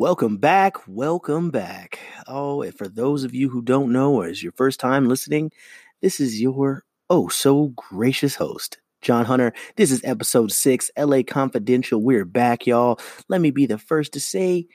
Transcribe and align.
Welcome 0.00 0.38
back. 0.38 0.76
Welcome 0.88 1.50
back. 1.50 1.98
Oh, 2.26 2.62
and 2.62 2.74
for 2.74 2.88
those 2.88 3.22
of 3.22 3.34
you 3.34 3.50
who 3.50 3.60
don't 3.60 3.92
know 3.92 4.14
or 4.14 4.28
is 4.28 4.42
your 4.42 4.52
first 4.52 4.80
time 4.80 5.06
listening, 5.06 5.52
this 6.00 6.20
is 6.20 6.40
your 6.40 6.84
oh 7.10 7.28
so 7.28 7.74
gracious 7.76 8.34
host, 8.34 8.78
John 9.02 9.26
Hunter. 9.26 9.52
This 9.76 9.90
is 9.90 10.00
episode 10.02 10.52
six, 10.52 10.90
LA 10.96 11.20
Confidential. 11.22 12.00
We're 12.00 12.24
back, 12.24 12.66
y'all. 12.66 12.98
Let 13.28 13.42
me 13.42 13.50
be 13.50 13.66
the 13.66 13.76
first 13.76 14.14
to 14.14 14.20
say 14.20 14.68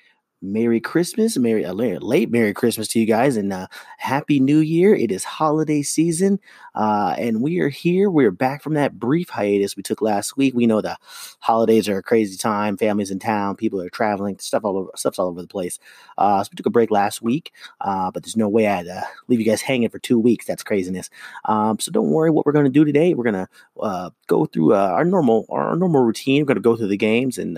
Merry 0.51 0.79
Christmas, 0.79 1.37
Merry 1.37 1.65
uh, 1.65 1.73
late 1.73 2.29
Merry 2.29 2.53
Christmas 2.53 2.87
to 2.89 2.99
you 2.99 3.05
guys, 3.05 3.35
and 3.35 3.51
uh, 3.51 3.67
Happy 3.97 4.39
New 4.39 4.59
Year. 4.59 4.93
It 4.93 5.11
is 5.11 5.23
holiday 5.23 5.81
season, 5.81 6.39
uh, 6.75 7.15
and 7.17 7.41
we 7.41 7.59
are 7.59 7.69
here. 7.69 8.11
We're 8.11 8.31
back 8.31 8.61
from 8.61 8.75
that 8.75 8.99
brief 8.99 9.29
hiatus 9.29 9.75
we 9.75 9.81
took 9.81 10.01
last 10.01 10.37
week. 10.37 10.53
We 10.53 10.67
know 10.67 10.81
the 10.81 10.97
holidays 11.39 11.89
are 11.89 11.97
a 11.97 12.03
crazy 12.03 12.37
time. 12.37 12.77
Families 12.77 13.09
in 13.09 13.17
town, 13.17 13.55
people 13.55 13.81
are 13.81 13.89
traveling, 13.89 14.37
stuff 14.37 14.63
all 14.63 14.77
over, 14.77 14.91
stuff's 14.95 15.17
all 15.17 15.27
over 15.27 15.41
the 15.41 15.47
place. 15.47 15.79
Uh, 16.17 16.43
so 16.43 16.49
we 16.51 16.55
took 16.55 16.67
a 16.67 16.71
break 16.71 16.91
last 16.91 17.23
week, 17.23 17.51
uh, 17.81 18.11
but 18.11 18.23
there's 18.23 18.37
no 18.37 18.47
way 18.47 18.67
I'd 18.67 18.87
uh, 18.87 19.01
leave 19.27 19.39
you 19.39 19.45
guys 19.45 19.61
hanging 19.61 19.89
for 19.89 19.99
two 19.99 20.19
weeks. 20.19 20.45
That's 20.45 20.63
craziness. 20.63 21.09
Um, 21.45 21.79
so 21.79 21.91
don't 21.91 22.11
worry. 22.11 22.29
What 22.29 22.45
we're 22.45 22.51
going 22.51 22.65
to 22.65 22.71
do 22.71 22.85
today, 22.85 23.15
we're 23.15 23.29
going 23.29 23.47
to 23.47 24.11
go 24.27 24.45
through 24.45 24.73
our 24.73 25.05
normal 25.05 25.45
our 25.49 25.75
normal 25.75 26.03
routine. 26.03 26.43
We're 26.43 26.47
going 26.47 26.55
to 26.55 26.61
go 26.61 26.75
through 26.75 26.87
the 26.87 26.97
games 26.97 27.39
and 27.39 27.57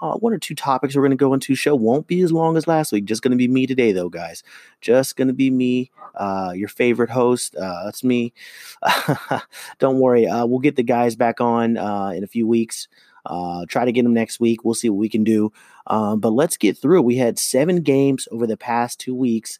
one 0.00 0.32
or 0.32 0.38
two 0.38 0.56
topics 0.56 0.96
we're 0.96 1.02
going 1.02 1.10
to 1.10 1.16
go 1.16 1.32
into. 1.32 1.54
Show 1.54 1.76
won't 1.76 2.08
be 2.08 2.23
as 2.24 2.32
long 2.32 2.56
as 2.56 2.66
last 2.66 2.90
week. 2.90 3.04
Just 3.04 3.22
going 3.22 3.30
to 3.32 3.36
be 3.36 3.48
me 3.48 3.66
today, 3.66 3.92
though, 3.92 4.08
guys. 4.08 4.42
Just 4.80 5.16
going 5.16 5.28
to 5.28 5.34
be 5.34 5.50
me, 5.50 5.90
uh, 6.16 6.52
your 6.54 6.68
favorite 6.68 7.10
host. 7.10 7.54
Uh, 7.54 7.84
that's 7.84 8.02
me. 8.02 8.32
Don't 9.78 10.00
worry. 10.00 10.26
Uh, 10.26 10.46
we'll 10.46 10.58
get 10.58 10.76
the 10.76 10.82
guys 10.82 11.14
back 11.14 11.40
on 11.40 11.76
uh, 11.76 12.08
in 12.08 12.24
a 12.24 12.28
few 12.28 12.46
weeks. 12.46 12.88
Uh, 13.26 13.64
try 13.68 13.84
to 13.84 13.92
get 13.92 14.02
them 14.02 14.14
next 14.14 14.40
week. 14.40 14.64
We'll 14.64 14.74
see 14.74 14.90
what 14.90 14.98
we 14.98 15.08
can 15.08 15.24
do. 15.24 15.52
Um, 15.86 16.20
but 16.20 16.30
let's 16.30 16.56
get 16.56 16.76
through. 16.76 17.02
We 17.02 17.16
had 17.16 17.38
seven 17.38 17.82
games 17.82 18.28
over 18.30 18.46
the 18.46 18.56
past 18.56 19.00
two 19.00 19.14
weeks. 19.14 19.58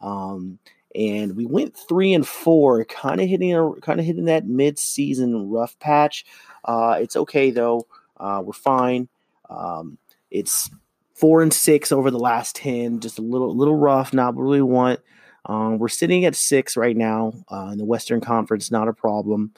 Um, 0.00 0.58
and 0.94 1.36
we 1.36 1.44
went 1.44 1.76
three 1.76 2.14
and 2.14 2.26
four, 2.26 2.84
kind 2.86 3.20
of 3.20 3.28
hitting 3.28 3.74
kind 3.82 4.00
of 4.00 4.06
hitting 4.06 4.24
that 4.26 4.46
mid-season 4.46 5.50
rough 5.50 5.78
patch. 5.78 6.24
Uh, 6.64 6.98
it's 7.00 7.16
okay 7.16 7.50
though. 7.50 7.86
Uh, 8.16 8.42
we're 8.44 8.54
fine. 8.54 9.08
Um, 9.50 9.98
it's 10.30 10.70
four 11.18 11.42
and 11.42 11.52
six 11.52 11.90
over 11.90 12.10
the 12.10 12.18
last 12.18 12.56
10 12.56 13.00
just 13.00 13.18
a 13.18 13.22
little 13.22 13.56
little 13.56 13.76
rough 13.76 14.12
not 14.12 14.34
what 14.34 14.46
we 14.46 14.62
want 14.62 15.00
um, 15.46 15.78
we're 15.78 15.88
sitting 15.88 16.24
at 16.24 16.34
six 16.34 16.76
right 16.76 16.96
now 16.96 17.32
uh, 17.50 17.70
in 17.72 17.78
the 17.78 17.84
western 17.84 18.20
conference 18.20 18.70
not 18.70 18.88
a 18.88 18.92
problem. 18.92 19.52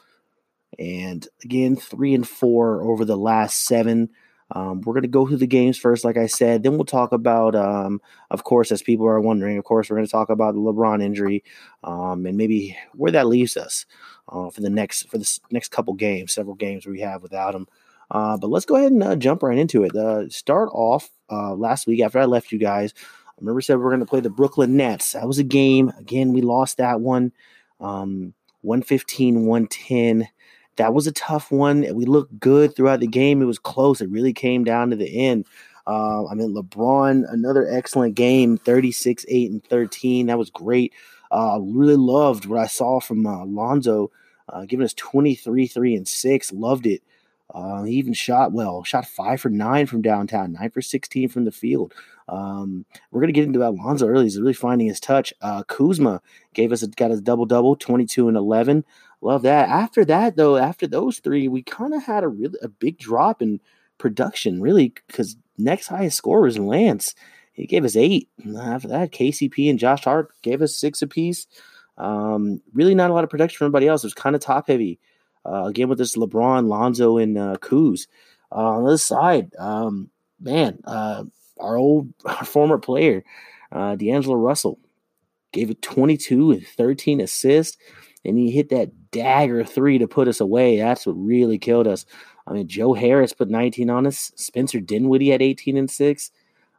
And 0.79 1.27
again 1.43 1.77
three 1.77 2.15
and 2.15 2.29
four 2.29 2.83
over 2.83 3.05
the 3.05 3.17
last 3.17 3.65
seven. 3.65 4.11
Um, 4.51 4.81
we're 4.81 4.95
going 4.95 5.03
to 5.03 5.09
go 5.09 5.27
through 5.27 5.37
the 5.37 5.47
games 5.47 5.77
first 5.77 6.07
like 6.07 6.17
i 6.17 6.25
said 6.25 6.63
then 6.63 6.79
we'll 6.79 6.87
talk 6.87 7.13
about 7.13 7.55
um, 7.55 8.01
of 8.31 8.45
course 8.45 8.73
as 8.73 8.81
people 8.81 9.07
are 9.07 9.21
wondering 9.21 9.59
of 9.59 9.65
course 9.65 9.91
we're 9.91 9.97
going 9.97 10.07
to 10.07 10.11
talk 10.11 10.31
about 10.31 10.55
the 10.55 10.61
lebron 10.61 11.03
injury 11.03 11.45
um, 11.85 12.25
and 12.25 12.39
maybe 12.39 12.75
where 12.95 13.13
that 13.13 13.27
leaves 13.27 13.59
us 13.59 13.85
uh, 14.31 14.49
for 14.49 14.63
the 14.63 14.71
next 14.71 15.11
for 15.11 15.19
the 15.19 15.39
next 15.51 15.69
couple 15.69 15.93
games 15.93 16.33
several 16.33 16.55
games 16.55 16.87
we 16.87 17.01
have 17.01 17.23
without 17.23 17.55
him 17.55 17.67
uh, 18.11 18.37
but 18.37 18.51
let's 18.51 18.67
go 18.67 18.77
ahead 18.77 18.93
and 18.93 19.03
uh, 19.03 19.17
jump 19.17 19.43
right 19.43 19.59
into 19.59 19.85
it. 19.85 19.95
Uh, 19.95 20.29
start 20.29 20.71
off 20.73 21.11
uh, 21.31 21.55
last 21.55 21.87
week 21.87 22.01
after 22.01 22.19
I 22.19 22.25
left 22.25 22.53
you 22.53 22.59
guys. 22.59 22.95
I 22.97 23.41
remember 23.41 23.61
said 23.61 23.77
we 23.77 23.85
are 23.85 23.91
going 23.91 24.01
to 24.01 24.07
play 24.07 24.21
the 24.21 24.31
Brooklyn 24.31 24.77
Nets. 24.77 25.13
That 25.13 25.27
was 25.27 25.39
a 25.39 25.45
game. 25.45 25.93
Again, 25.99 26.33
we 26.33 26.41
lost 26.41 26.79
that 26.79 27.01
one 27.01 27.33
um, 27.81 28.35
115, 28.63 29.47
110. 29.47 30.29
That 30.77 30.95
was 30.95 31.07
a 31.07 31.13
tough 31.13 31.51
one. 31.51 31.87
We 31.95 32.05
looked 32.05 32.39
good 32.39 32.75
throughout 32.75 33.01
the 33.01 33.07
game. 33.07 33.43
It 33.43 33.47
was 33.47 33.59
close. 33.59 34.01
It 34.01 34.11
really 34.11 34.33
came 34.33 34.65
down 34.65 34.91
to 34.91 34.97
the 34.97 35.27
end. 35.27 35.47
Uh, 35.87 36.27
I 36.27 36.35
mean, 36.35 36.55
LeBron, 36.55 37.25
another 37.33 37.67
excellent 37.69 38.15
game 38.15 38.59
36, 38.59 39.25
8, 39.29 39.51
and 39.51 39.65
13. 39.65 40.27
That 40.27 40.39
was 40.39 40.51
great. 40.51 40.93
Uh, 41.31 41.59
really 41.61 41.97
loved 41.97 42.47
what 42.47 42.61
I 42.61 42.67
saw 42.67 43.01
from 43.01 43.23
Lonzo, 43.23 44.11
uh, 44.49 44.65
giving 44.67 44.85
us 44.85 44.95
23, 44.95 45.67
3, 45.67 45.95
and 45.95 46.09
6. 46.09 46.53
Loved 46.53 46.87
it. 46.87 47.03
Uh, 47.55 47.83
he 47.83 47.95
even 47.95 48.13
shot 48.13 48.53
well, 48.53 48.85
shot 48.85 49.07
five 49.07 49.41
for 49.41 49.49
nine 49.49 49.87
from 49.87 50.03
downtown, 50.03 50.53
nine 50.53 50.71
for 50.71 50.83
16 50.83 51.29
from 51.29 51.45
the 51.45 51.53
field. 51.53 51.95
Um, 52.29 52.85
we're 53.11 53.21
going 53.21 53.33
to 53.33 53.39
get 53.39 53.47
into 53.47 53.67
Alonzo 53.67 54.07
early. 54.07 54.25
He's 54.25 54.39
really 54.39 54.53
finding 54.53 54.87
his 54.87 55.01
touch. 55.01 55.33
Uh, 55.41 55.63
Kuzma 55.65 56.21
gave 56.53 56.73
us 56.73 56.83
a, 56.83 56.89
got 56.89 57.11
a 57.11 57.21
double 57.21 57.47
double, 57.47 57.75
22 57.75 58.29
and 58.29 58.37
11. 58.37 58.85
Love 59.21 59.43
that. 59.43 59.69
After 59.69 60.05
that, 60.05 60.37
though, 60.37 60.57
after 60.57 60.87
those 60.87 61.19
three, 61.19 61.49
we 61.49 61.63
kind 61.63 61.95
of 61.95 62.05
had 62.05 62.23
a 62.23 62.29
really 62.29 62.59
a 62.63 62.69
big 62.69 62.99
drop 62.99 63.41
in 63.43 63.61
production, 63.97 64.61
really, 64.61 64.93
because 65.07 65.37
next 65.57 65.89
highest 65.89 66.19
scorer 66.19 66.43
was 66.43 66.59
Lance. 66.59 67.15
He 67.53 67.67
gave 67.67 67.85
us 67.85 67.97
eight. 67.97 68.29
After 68.61 68.89
that, 68.89 69.11
KCP 69.11 69.69
and 69.69 69.79
Josh 69.79 70.05
Hart 70.05 70.31
gave 70.43 70.63
us 70.63 70.77
six 70.77 71.03
apiece. 71.03 71.47
Um, 71.97 72.61
really, 72.73 72.95
not 72.95 73.11
a 73.11 73.13
lot 73.15 73.25
of 73.25 73.31
production 73.31 73.59
from 73.59 73.65
everybody 73.67 73.89
else. 73.89 74.05
It 74.05 74.07
was 74.07 74.15
kind 74.15 74.37
of 74.37 74.43
top 74.43 74.69
heavy. 74.69 75.01
Uh, 75.45 75.65
again 75.65 75.89
with 75.89 75.99
this 75.99 76.17
LeBron, 76.17 76.69
Lonzo, 76.69 77.19
and 77.19 77.39
uh, 77.39 77.57
Kuz. 77.61 78.07
Uh, 78.51 78.57
on 78.57 78.83
the 78.83 78.89
other 78.89 78.99
side, 78.99 79.51
um, 79.59 80.11
man, 80.41 80.79
uh, 80.85 81.25
our 81.61 81.77
old 81.77 82.13
our 82.25 82.45
former 82.45 82.79
player, 82.79 83.25
D'Angelo 83.73 84.37
Russell, 84.37 84.79
gave 85.53 85.71
it 85.71 85.83
22 85.83 86.53
and 86.53 86.67
13 86.67 87.21
assists, 87.21 87.77
and 88.25 88.39
he 88.39 88.51
hit 88.51 88.71
that 88.71 89.11
dagger 89.11 89.65
three 89.65 89.99
to 89.99 90.09
put 90.09 90.29
us 90.29 90.41
away. 90.41 90.79
That's 90.79 91.07
what 91.07 91.15
really 91.15 91.59
killed 91.59 91.87
us. 91.87 92.05
I 92.47 92.53
mean, 92.53 92.69
Joe 92.69 92.95
Harris 92.95 93.33
put 93.33 93.51
19 93.51 93.91
on 93.91 94.07
us. 94.07 94.33
Spencer 94.37 94.81
Dinwiddie 94.81 95.31
had 95.31 95.43
18 95.43 95.77
and 95.77 95.91
six. 95.91 96.31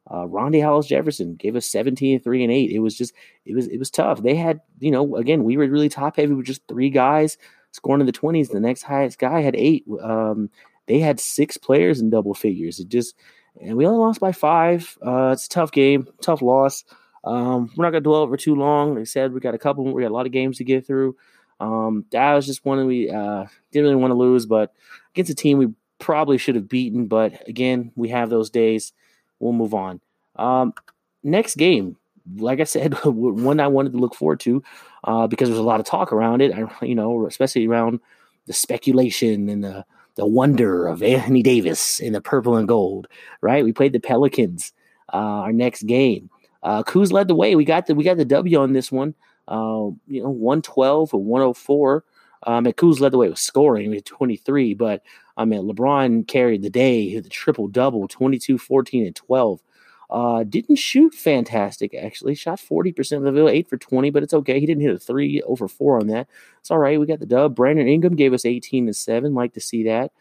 Uh, 0.10 0.26
Rondae 0.26 0.64
Hollis 0.64 0.88
Jefferson 0.88 1.36
gave 1.36 1.56
us 1.56 1.68
17, 1.68 2.16
and 2.16 2.24
3, 2.24 2.44
and 2.44 2.52
8. 2.52 2.72
It 2.72 2.80
was 2.80 2.98
just, 2.98 3.14
it 3.46 3.54
was, 3.54 3.68
it 3.68 3.78
was 3.78 3.92
tough. 3.92 4.24
They 4.24 4.36
had, 4.36 4.62
you 4.80 4.90
know, 4.90 5.16
again, 5.16 5.44
we 5.44 5.56
were 5.56 5.68
really 5.68 5.90
top 5.90 6.16
heavy 6.16 6.34
with 6.34 6.48
just 6.48 6.68
three 6.68 6.90
guys 6.90 7.38
scoring 7.72 8.02
in 8.02 8.08
the 8.08 8.14
20s. 8.14 8.52
The 8.52 8.60
next 8.60 8.84
highest 8.84 9.20
guy 9.20 9.42
had 9.42 9.56
eight. 9.56 9.86
Um, 10.02 10.50
they 10.88 11.00
had 11.00 11.20
six 11.20 11.58
players 11.58 12.00
in 12.00 12.10
double 12.10 12.34
figures. 12.34 12.80
It 12.80 12.90
just, 12.90 13.16
and 13.62 13.78
we 13.78 13.86
only 13.86 14.00
lost 14.00 14.20
by 14.20 14.32
five. 14.32 14.98
Uh, 15.06 15.32
it's 15.34 15.46
a 15.46 15.50
tough 15.50 15.72
game, 15.72 16.08
tough 16.22 16.42
loss. 16.42 16.84
Um, 17.24 17.72
we're 17.76 17.86
not 17.86 17.92
going 17.92 18.04
to 18.04 18.10
dwell 18.10 18.22
over 18.22 18.38
too 18.38 18.56
long. 18.56 18.96
Like 18.96 19.02
I 19.02 19.06
said, 19.06 19.34
we 19.34 19.40
got 19.40 19.54
a 19.54 19.60
couple, 19.60 19.94
we 19.94 20.02
got 20.02 20.12
a 20.12 20.14
lot 20.14 20.26
of 20.26 20.32
games 20.32 20.58
to 20.58 20.64
get 20.64 20.88
through. 20.88 21.16
Um, 21.60 22.06
that 22.12 22.34
was 22.34 22.46
just 22.46 22.66
one 22.66 22.86
we 22.88 23.10
uh, 23.10 23.46
didn't 23.72 23.86
really 23.86 23.96
want 23.96 24.12
to 24.12 24.18
lose, 24.18 24.46
but 24.46 24.74
against 25.14 25.32
a 25.32 25.36
team 25.36 25.58
we 25.58 25.68
probably 26.00 26.38
should 26.38 26.56
have 26.56 26.70
beaten. 26.70 27.08
But 27.08 27.48
again, 27.48 27.92
we 27.96 28.10
have 28.10 28.30
those 28.30 28.50
days. 28.50 28.94
We'll 29.40 29.54
move 29.54 29.74
on. 29.74 30.00
Um, 30.38 30.74
next 31.22 31.56
game, 31.56 31.98
like 32.38 32.62
I 32.62 32.64
said, 32.64 32.94
one 33.04 33.60
I 33.60 33.68
wanted 33.68 33.92
to 33.92 34.00
look 34.00 34.16
forward 34.16 34.40
to 34.42 34.64
uh, 35.04 35.28
because 35.28 35.50
there's 35.50 35.60
a 35.60 35.64
lot 35.64 35.80
of 35.80 35.86
talk 35.86 36.12
around 36.12 36.42
it. 36.42 36.54
I, 36.54 36.86
you 36.86 36.96
know, 36.96 37.26
especially 37.26 37.68
around 37.68 38.00
the 38.46 38.54
speculation 38.54 39.50
and 39.50 39.64
the 39.64 39.86
the 40.16 40.26
wonder 40.26 40.88
of 40.88 41.02
Anthony 41.02 41.42
Davis 41.44 42.00
in 42.00 42.14
the 42.14 42.22
purple 42.22 42.56
and 42.56 42.68
gold. 42.68 43.08
Right? 43.42 43.64
We 43.64 43.74
played 43.74 43.94
the 43.94 44.00
Pelicans. 44.00 44.74
Uh, 45.12 45.42
our 45.48 45.54
next 45.54 45.84
game, 45.84 46.30
uh, 46.62 46.84
Kuz 46.84 47.12
led 47.12 47.28
the 47.28 47.36
way. 47.36 47.56
We 47.56 47.66
got 47.66 47.88
the 47.88 47.96
we 47.96 48.04
got 48.04 48.18
the 48.18 48.26
W 48.26 48.60
on 48.60 48.74
this 48.74 48.92
one. 48.92 49.16
Uh, 49.48 49.90
you 50.08 50.22
know, 50.22 50.30
one 50.30 50.62
twelve 50.62 51.14
or 51.14 51.24
one 51.24 51.42
hundred 51.42 51.50
oh 51.50 51.54
four. 51.54 52.04
Um, 52.44 52.66
and 52.66 52.76
Kuz 52.76 53.00
led 53.00 53.12
the 53.12 53.18
way 53.18 53.30
with 53.30 53.38
scoring 53.38 53.90
with 53.90 54.06
23, 54.06 54.74
but 54.74 55.04
I 55.36 55.46
mean, 55.46 55.62
LeBron 55.62 56.28
carried 56.28 56.62
the 56.62 56.70
day, 56.70 57.16
with 57.16 57.26
the 57.26 57.30
triple 57.30 57.68
double, 57.68 58.08
22, 58.08 58.58
14, 58.58 59.08
and 59.08 59.16
12. 59.16 59.62
Uh, 60.10 60.44
didn't 60.44 60.78
shoot 60.78 61.14
fantastic, 61.14 61.94
actually. 61.94 62.34
Shot 62.34 62.60
40% 62.60 63.18
of 63.18 63.24
the 63.24 63.32
field, 63.32 63.50
8 63.52 63.70
for 63.70 63.78
20, 63.78 64.10
but 64.10 64.24
it's 64.24 64.34
okay. 64.34 64.60
He 64.60 64.66
didn't 64.66 64.82
hit 64.82 64.96
a 64.96 65.00
3 65.00 65.42
over 65.44 65.68
4 65.68 66.00
on 66.00 66.08
that. 66.08 66.28
It's 66.60 66.72
all 66.72 66.80
right. 66.80 67.00
We 67.00 67.06
got 67.06 67.20
the 67.20 67.28
dub. 67.28 67.56
Brandon 67.56 67.88
Ingram 67.88 68.16
gave 68.16 68.34
us 68.34 68.46
18 68.46 68.88
to 68.88 68.94
7. 68.94 69.34
Like 69.36 69.54
to 69.54 69.62
see 69.62 69.84
that. 69.84 70.12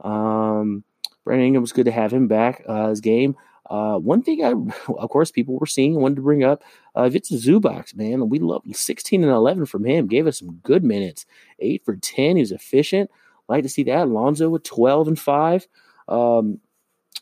Um, 0.00 0.82
Brandon 1.24 1.46
Ingram 1.46 1.62
was 1.62 1.72
good 1.72 1.84
to 1.84 1.92
have 1.92 2.12
him 2.12 2.26
back 2.26 2.64
uh, 2.66 2.88
his 2.88 3.00
game. 3.00 3.36
Uh, 3.70 3.98
one 3.98 4.22
thing 4.22 4.44
I, 4.44 4.50
of 4.98 5.10
course, 5.10 5.30
people 5.30 5.58
were 5.58 5.66
seeing, 5.66 5.94
wanted 5.94 6.16
to 6.16 6.22
bring 6.22 6.42
up, 6.44 6.62
uh, 6.94 7.08
Vincent 7.08 7.40
Zubac, 7.40 7.94
man. 7.94 8.28
We 8.28 8.40
love 8.40 8.62
16 8.70 9.22
and 9.22 9.32
11 9.32 9.66
from 9.66 9.84
him. 9.84 10.08
Gave 10.08 10.26
us 10.26 10.38
some 10.40 10.54
good 10.62 10.82
minutes. 10.82 11.24
8 11.60 11.84
for 11.84 11.96
10. 11.96 12.36
He 12.36 12.42
was 12.42 12.52
efficient. 12.52 13.10
Like 13.48 13.62
to 13.62 13.68
see 13.68 13.84
that. 13.84 14.08
Lonzo 14.08 14.48
with 14.48 14.64
12 14.64 15.08
and 15.08 15.18
5. 15.18 15.68
Um, 16.08 16.60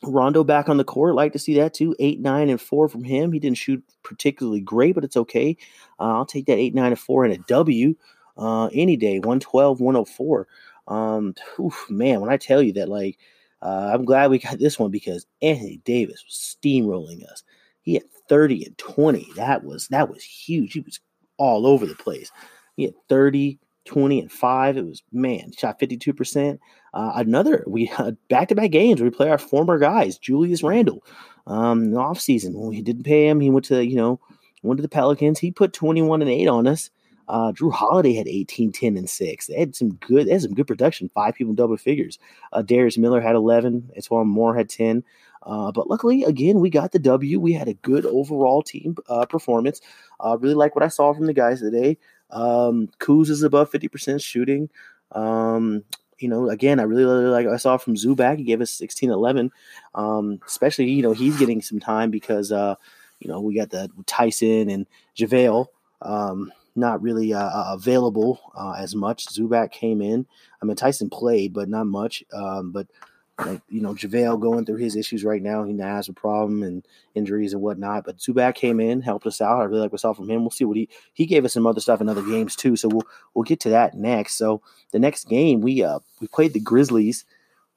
Rondo 0.09 0.45
back 0.45 0.69
on 0.69 0.77
the 0.77 0.85
court, 0.85 1.15
like 1.15 1.33
to 1.33 1.39
see 1.39 1.55
that 1.57 1.75
too. 1.75 1.95
Eight, 1.99 2.21
nine, 2.21 2.49
and 2.49 2.61
four 2.61 2.89
from 2.89 3.05
him. 3.05 3.33
He 3.33 3.39
didn't 3.39 3.59
shoot 3.59 3.83
particularly 4.03 4.61
great, 4.61 4.95
but 4.95 5.05
it's 5.05 5.17
okay. 5.17 5.57
Uh, 5.99 6.15
I'll 6.15 6.27
take 6.27 6.47
that 6.47 6.59
eight, 6.59 6.75
nine, 6.75 6.93
and 6.93 6.99
four 6.99 7.25
and 7.25 7.35
a 7.35 7.39
W 7.39 7.95
uh, 8.37 8.67
any 8.73 8.97
day. 8.97 9.19
112, 9.19 9.81
104. 9.81 10.47
Um, 10.89 11.35
oof, 11.59 11.87
man, 11.89 12.21
when 12.21 12.31
I 12.31 12.37
tell 12.37 12.63
you 12.63 12.73
that, 12.75 12.89
like, 12.89 13.19
uh, 13.63 13.91
I'm 13.95 14.05
glad 14.05 14.31
we 14.31 14.39
got 14.39 14.59
this 14.59 14.79
one 14.79 14.91
because 14.91 15.27
Anthony 15.41 15.81
Davis 15.85 16.23
was 16.25 16.57
steamrolling 16.63 17.25
us. 17.31 17.43
He 17.83 17.95
had 17.95 18.05
30 18.29 18.67
and 18.67 18.79
20. 18.79 19.29
That 19.37 19.65
was 19.65 19.89
that 19.89 20.11
was 20.11 20.23
huge. 20.23 20.73
He 20.75 20.81
was 20.81 21.01
all 21.39 21.67
over 21.67 21.87
the 21.87 21.95
place. 21.95 22.31
He 22.77 22.85
had 22.85 22.95
30, 23.09 23.59
20 23.85 24.21
and 24.21 24.33
5. 24.33 24.77
It 24.77 24.85
was 24.87 25.03
man, 25.13 25.53
shot 25.53 25.81
52%. 25.81 26.59
Uh, 26.95 27.13
another 27.17 27.65
we 27.67 27.93
back 28.31 28.49
to 28.49 28.55
back 28.55 28.71
games. 28.71 29.03
We 29.03 29.11
play 29.11 29.29
our 29.29 29.39
former 29.39 29.79
guys, 29.79 30.17
Julius 30.17 30.63
Randle. 30.63 31.05
Um, 31.47 31.85
in 31.85 31.91
the 31.91 31.99
offseason, 31.99 32.55
when 32.55 32.69
we 32.69 32.81
didn't 32.81 33.03
pay 33.03 33.29
him, 33.29 33.41
he 33.41 33.51
went 33.51 33.67
to 33.67 33.85
you 33.85 33.97
know 33.97 34.21
went 34.63 34.79
to 34.79 34.83
the 34.83 34.89
Pelicans. 34.89 35.39
He 35.39 35.51
put 35.51 35.73
21 35.73 36.23
and 36.23 36.31
8 36.31 36.47
on 36.49 36.67
us. 36.67 36.91
Uh, 37.29 37.53
Jrue 37.53 37.73
Holiday 37.73 38.15
had 38.15 38.29
18, 38.29 38.73
10, 38.73 38.97
and 38.97 39.09
6. 39.09 39.47
They 39.47 39.59
had 39.59 39.75
some 39.75 39.95
good, 39.95 40.27
they 40.27 40.33
had 40.33 40.43
some 40.43 40.55
good 40.55 40.67
production. 40.67 41.11
Five 41.15 41.35
people 41.35 41.55
double 41.55 41.77
figures. 41.77 42.19
Uh, 42.53 42.63
Darius 42.63 42.99
Miller 42.99 43.21
had 43.21 43.35
11. 43.35 43.91
E'Twaun 43.97 44.27
Moore 44.27 44.55
had 44.55 44.69
10. 44.69 45.03
Uh, 45.43 45.73
but 45.73 45.89
luckily, 45.89 46.25
again, 46.25 46.61
we 46.61 46.71
got 46.71 46.93
the 46.93 46.99
W. 46.99 47.39
We 47.41 47.53
had 47.53 47.69
a 47.69 47.75
good 47.75 48.07
overall 48.07 48.63
team 48.63 48.97
uh, 49.09 49.27
performance. 49.27 49.81
Uh, 50.21 50.37
really 50.41 50.55
like 50.55 50.75
what 50.75 50.85
I 50.85 50.89
saw 50.89 51.13
from 51.13 51.27
the 51.27 51.35
guys 51.35 51.61
today. 51.61 51.99
Um, 52.31 52.89
Kuz 52.99 53.29
is 53.29 53.43
above 53.43 53.71
50% 53.71 54.23
shooting. 54.23 54.71
Um, 55.13 55.85
you 56.25 56.31
know, 56.31 56.49
again, 56.49 56.81
I 56.81 56.85
really, 56.85 57.05
really 57.05 57.27
like 57.27 57.47
I 57.47 57.59
saw 57.59 57.77
from 57.77 57.97
Zubac. 57.97 58.39
He 58.39 58.45
gave 58.45 58.63
us 58.63 58.71
16 58.71 59.11
11. 59.11 59.53
Um, 59.95 60.41
especially, 60.47 60.91
you 60.91 61.03
know, 61.03 61.13
he's 61.13 61.39
getting 61.39 61.61
some 61.61 61.79
time 61.79 62.11
because, 62.11 62.51
uh, 62.51 62.77
you 63.21 63.29
know, 63.29 63.43
we 63.43 63.55
got 63.55 63.69
the 63.69 63.91
Tyson 64.07 64.71
and 64.71 64.87
JaVale. 65.15 65.67
Um, 66.01 66.51
not 66.77 67.03
really 67.03 67.35
uh, 67.35 67.75
available 67.75 68.41
uh, 68.57 68.75
as 68.79 68.95
much. 68.95 69.27
Zubac 69.27 69.71
came 69.71 70.01
in. 70.01 70.25
I 70.63 70.65
mean, 70.65 70.77
Tyson 70.77 71.11
played, 71.11 71.53
but 71.53 71.69
not 71.69 71.89
much. 71.89 72.25
Um, 72.33 72.73
but 72.73 72.87
like, 73.39 73.63
you 73.69 73.81
know, 73.81 73.95
JaVale 73.95 74.41
going 74.41 74.65
through 74.65 74.77
his 74.77 74.97
issues 74.97 75.25
right 75.25 75.43
now. 75.43 75.65
He 75.65 75.73
now 75.73 75.97
has 75.97 76.09
a 76.09 76.13
problem 76.13 76.63
and 76.63 76.87
injuries 77.15 77.53
and 77.53 77.63
whatnot. 77.63 78.05
But 78.05 78.19
Zubac 78.19 78.55
came 78.55 78.81
in, 78.81 79.01
helped 79.01 79.27
us 79.27 79.41
out. 79.41 79.61
I 79.61 79.65
really 79.65 79.81
like 79.81 79.93
what 79.93 80.01
I 80.01 80.03
saw 80.03 80.13
from 80.13 80.31
him. 80.31 80.43
We'll 80.43 80.51
see 80.51 80.65
what 80.65 80.77
he 80.77 80.89
he 81.15 81.27
gave 81.27 81.45
us 81.45 81.53
some 81.53 81.67
other 81.67 81.81
stuff 81.81 82.01
in 82.01 82.09
other 82.09 82.23
games 82.23 82.55
too. 82.55 82.77
So 82.77 82.89
we'll 82.89 83.07
we'll 83.35 83.43
get 83.43 83.61
to 83.61 83.71
that 83.71 83.95
next. 83.95 84.35
So 84.35 84.63
the 84.93 84.99
next 84.99 85.29
game 85.29 85.61
we 85.61 85.83
uh 85.83 85.99
we 86.21 86.29
played 86.29 86.53
the 86.53 86.61
Grizzlies. 86.61 87.25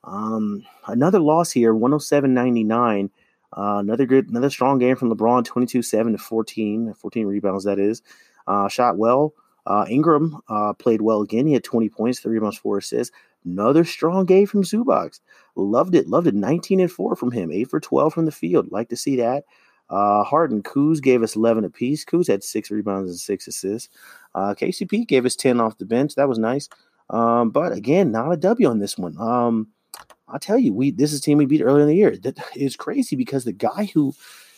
Um, 0.04 0.64
another 0.88 1.20
loss 1.20 1.52
here, 1.52 1.74
107-99. 1.74 3.10
Uh, 3.58 3.78
another 3.80 4.06
good, 4.06 4.30
another 4.30 4.50
strong 4.50 4.80
game 4.80 4.96
from 4.96 5.14
LeBron, 5.14 5.46
22-7 5.46 6.12
to 6.14 6.18
14, 6.18 6.94
14 6.94 7.26
rebounds 7.28 7.66
that 7.66 7.80
is. 7.80 8.02
Uh, 8.46 8.70
shot 8.70 8.98
well. 8.98 9.34
Uh, 9.66 9.86
Ingram 9.90 10.40
uh, 10.48 10.74
played 10.74 11.02
well 11.02 11.22
again. 11.22 11.46
He 11.46 11.54
had 11.54 11.64
20 11.64 11.90
points, 11.90 12.20
three 12.20 12.36
rebounds, 12.36 12.58
four 12.58 12.78
assists. 12.78 13.14
Another 13.46 13.86
strong 13.86 14.26
game 14.26 14.46
from 14.46 14.64
Zubac. 14.64 15.20
Loved 15.56 15.96
it. 15.96 16.08
Loved 16.08 16.28
it. 16.28 16.36
19 16.36 16.80
and 16.80 16.92
4 16.92 17.16
from 17.16 17.32
him. 17.32 17.52
8 17.52 17.70
for 17.70 17.80
12 17.80 18.14
from 18.14 18.26
the 18.26 18.32
field. 18.32 18.72
Like 18.72 18.90
to 18.90 18.96
see 18.96 19.16
that. 19.18 19.44
Uh, 19.90 20.24
Hart 20.24 20.52
and 20.52 20.64
Kuz 20.64 21.02
gave 21.02 21.24
us 21.24 21.36
11 21.36 21.64
apiece. 21.64 22.04
Kuz 22.04 22.28
had 22.28 22.44
six 22.44 22.70
rebounds 22.70 23.10
and 23.10 23.20
six 23.20 23.48
assists. 23.48 23.90
Uh, 24.36 24.54
KCP 24.54 25.08
gave 25.08 25.26
us 25.26 25.36
10 25.36 25.62
off 25.62 25.78
the 25.78 25.86
bench. 25.86 26.16
That 26.16 26.28
was 26.28 26.38
nice. 26.38 26.68
Um, 27.10 27.52
but 27.52 27.72
again, 27.72 28.12
not 28.12 28.34
a 28.34 28.38
W 28.38 28.68
on 28.68 28.80
this 28.80 28.98
one. 28.98 29.18
Um, 29.18 29.70
I'll 30.28 30.40
tell 30.40 30.58
you, 30.58 30.74
we 30.74 30.92
this 30.92 31.14
is 31.14 31.22
team 31.22 31.38
we 31.38 31.46
beat 31.46 31.62
earlier 31.62 31.84
in 31.84 31.88
the 31.88 31.96
year. 31.96 32.18
That 32.18 32.38
is 32.56 32.76
crazy 32.76 33.16
because 33.16 33.46
the 33.46 33.54
guy 33.54 33.90
who 33.94 34.14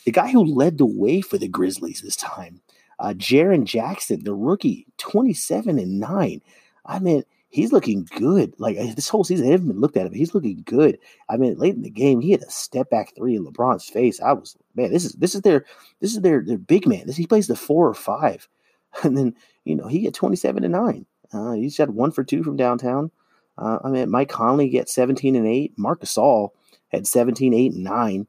the 0.06 0.12
guy 0.12 0.32
who 0.32 0.44
led 0.44 0.80
the 0.80 0.86
way 0.86 1.22
for 1.22 1.38
the 1.38 1.48
Grizzlies 1.48 2.02
this 2.02 2.16
time 2.16 2.62
uh, 3.00 3.14
Jaren 3.16 3.64
Jackson, 3.64 4.24
the 4.24 4.34
rookie, 4.34 4.86
27 4.98 5.80
and 5.80 6.00
9. 6.00 6.42
I 6.86 7.00
mean, 7.00 7.24
he's 7.50 7.72
looking 7.72 8.08
good. 8.16 8.54
Like 8.58 8.78
this 8.96 9.10
whole 9.10 9.24
season, 9.24 9.48
I 9.48 9.52
haven't 9.52 9.68
even 9.68 9.82
looked 9.82 9.98
at 9.98 10.06
him. 10.06 10.14
He's 10.14 10.34
looking 10.34 10.64
good. 10.66 10.98
I 11.28 11.38
mean, 11.38 11.58
late 11.58 11.76
in 11.76 11.82
the 11.82 11.90
game, 11.90 12.22
he 12.22 12.32
had 12.32 12.42
a 12.42 12.50
step 12.50 12.90
back 12.90 13.16
three 13.16 13.36
in 13.36 13.46
LeBron's 13.46 13.86
face. 13.90 14.22
I 14.22 14.34
was 14.34 14.56
man, 14.76 14.92
this 14.92 15.06
is 15.06 15.14
this 15.14 15.36
is 15.36 15.42
their 15.42 15.66
this 16.00 16.14
is 16.14 16.22
their 16.22 16.42
their 16.42 16.58
big 16.58 16.88
man. 16.88 17.06
This 17.06 17.18
he 17.18 17.28
plays 17.28 17.48
the 17.48 17.56
four 17.56 17.88
or 17.88 17.94
five, 17.94 18.48
and 19.04 19.18
then 19.18 19.36
you 19.66 19.76
know 19.76 19.88
he 19.88 20.00
get 20.00 20.14
27 20.14 20.64
and 20.64 20.72
nine. 20.72 21.06
Uh, 21.32 21.52
he's 21.52 21.78
had 21.78 21.92
one 21.92 22.12
for 22.12 22.24
two 22.24 22.44
from 22.44 22.58
downtown. 22.58 23.12
Uh, 23.58 23.78
I 23.84 23.90
mean, 23.90 24.10
Mike 24.10 24.30
Conley 24.30 24.70
gets 24.70 24.96
17 24.96 25.36
and 25.36 25.46
eight. 25.46 25.74
Marc 25.78 26.02
Gasol 26.02 26.52
had 26.88 27.06
17, 27.06 27.54
8, 27.54 27.74
and 27.74 27.84
nine. 27.84 28.28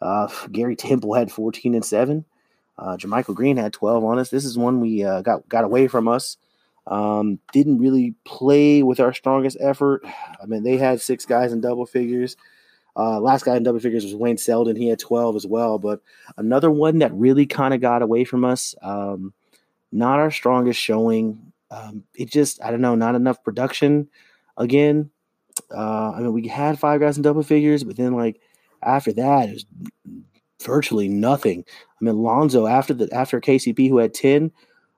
Uh, 0.00 0.28
Garrett 0.52 0.78
Temple 0.78 1.14
had 1.14 1.32
14 1.32 1.74
and 1.74 1.84
seven. 1.84 2.24
Uh, 2.78 2.96
JaMychal 2.96 3.34
Green 3.34 3.58
had 3.58 3.72
12 3.72 4.04
on 4.04 4.18
us. 4.18 4.30
This 4.30 4.44
is 4.44 4.58
one 4.58 4.80
we 4.80 5.04
uh, 5.04 5.22
got 5.22 5.48
got 5.48 5.64
away 5.64 5.86
from 5.88 6.08
us. 6.08 6.36
Um, 6.86 7.38
didn't 7.52 7.78
really 7.78 8.14
play 8.24 8.82
with 8.82 8.98
our 8.98 9.12
strongest 9.12 9.56
effort. 9.60 10.02
I 10.04 10.46
mean, 10.46 10.62
they 10.64 10.76
had 10.76 11.00
six 11.00 11.24
guys 11.24 11.52
in 11.52 11.60
double 11.60 11.86
figures. 11.86 12.36
Uh, 12.96 13.20
last 13.20 13.44
guy 13.44 13.56
in 13.56 13.62
double 13.62 13.80
figures 13.80 14.04
was 14.04 14.14
Wayne 14.14 14.36
Selden. 14.36 14.76
He 14.76 14.88
had 14.88 14.98
12 14.98 15.36
as 15.36 15.46
well. 15.46 15.78
But 15.78 16.00
another 16.36 16.70
one 16.70 16.98
that 16.98 17.12
really 17.14 17.46
kind 17.46 17.72
of 17.72 17.80
got 17.80 18.02
away 18.02 18.24
from 18.24 18.44
us. 18.44 18.74
Um, 18.82 19.32
not 19.92 20.18
our 20.18 20.30
strongest 20.30 20.80
showing. 20.80 21.52
Um, 21.70 22.04
it 22.14 22.30
just, 22.30 22.62
I 22.62 22.70
don't 22.70 22.80
know, 22.80 22.94
not 22.94 23.14
enough 23.14 23.42
production 23.42 24.08
again. 24.56 25.10
Uh, 25.74 26.12
I 26.12 26.20
mean, 26.20 26.32
we 26.32 26.48
had 26.48 26.78
five 26.78 27.00
guys 27.00 27.16
in 27.16 27.22
double 27.22 27.42
figures, 27.42 27.84
but 27.84 27.96
then 27.96 28.14
like 28.14 28.40
after 28.82 29.12
that, 29.12 29.48
it 29.48 29.52
was 29.54 29.66
virtually 30.62 31.08
nothing. 31.08 31.64
I 32.00 32.04
mean, 32.04 32.18
Lonzo 32.18 32.66
after 32.66 32.94
the 32.94 33.12
after 33.12 33.40
KCP 33.40 33.88
who 33.88 33.98
had 33.98 34.14
ten, 34.14 34.50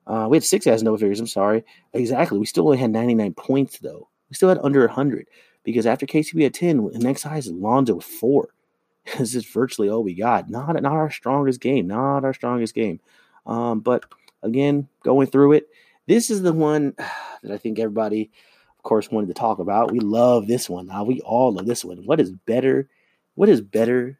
uh, 0.06 0.26
we 0.28 0.36
had 0.36 0.44
six 0.44 0.66
guys 0.66 0.82
figures. 0.82 1.20
I'm 1.20 1.26
sorry, 1.26 1.64
exactly. 1.92 2.38
We 2.38 2.46
still 2.46 2.66
only 2.66 2.78
had 2.78 2.90
99 2.90 3.34
points 3.34 3.78
though. 3.78 4.08
We 4.28 4.34
still 4.34 4.48
had 4.48 4.58
under 4.62 4.80
100 4.80 5.26
because 5.62 5.86
after 5.86 6.06
KCP 6.06 6.42
had 6.42 6.54
10, 6.54 6.92
the 6.92 6.98
next 6.98 7.22
highest 7.22 7.48
is 7.48 7.54
Lonzo 7.54 7.94
with 7.94 8.04
four. 8.04 8.48
this 9.18 9.34
is 9.34 9.46
virtually 9.46 9.88
all 9.88 10.02
we 10.02 10.14
got. 10.14 10.50
Not 10.50 10.80
not 10.80 10.92
our 10.92 11.10
strongest 11.10 11.60
game. 11.60 11.86
Not 11.86 12.24
our 12.24 12.34
strongest 12.34 12.74
game. 12.74 13.00
Um, 13.46 13.80
but 13.80 14.04
again, 14.42 14.88
going 15.02 15.26
through 15.26 15.52
it, 15.52 15.68
this 16.06 16.30
is 16.30 16.42
the 16.42 16.52
one 16.52 16.94
that 17.42 17.52
I 17.52 17.58
think 17.58 17.78
everybody, 17.78 18.30
of 18.78 18.82
course, 18.82 19.10
wanted 19.10 19.28
to 19.28 19.34
talk 19.34 19.58
about. 19.58 19.92
We 19.92 20.00
love 20.00 20.46
this 20.46 20.68
one. 20.68 20.86
Now 20.86 21.04
we 21.04 21.20
all 21.20 21.52
love 21.52 21.66
this 21.66 21.84
one. 21.84 21.98
What 22.06 22.20
is 22.20 22.30
better? 22.30 22.88
What 23.34 23.48
is 23.48 23.60
better 23.60 24.18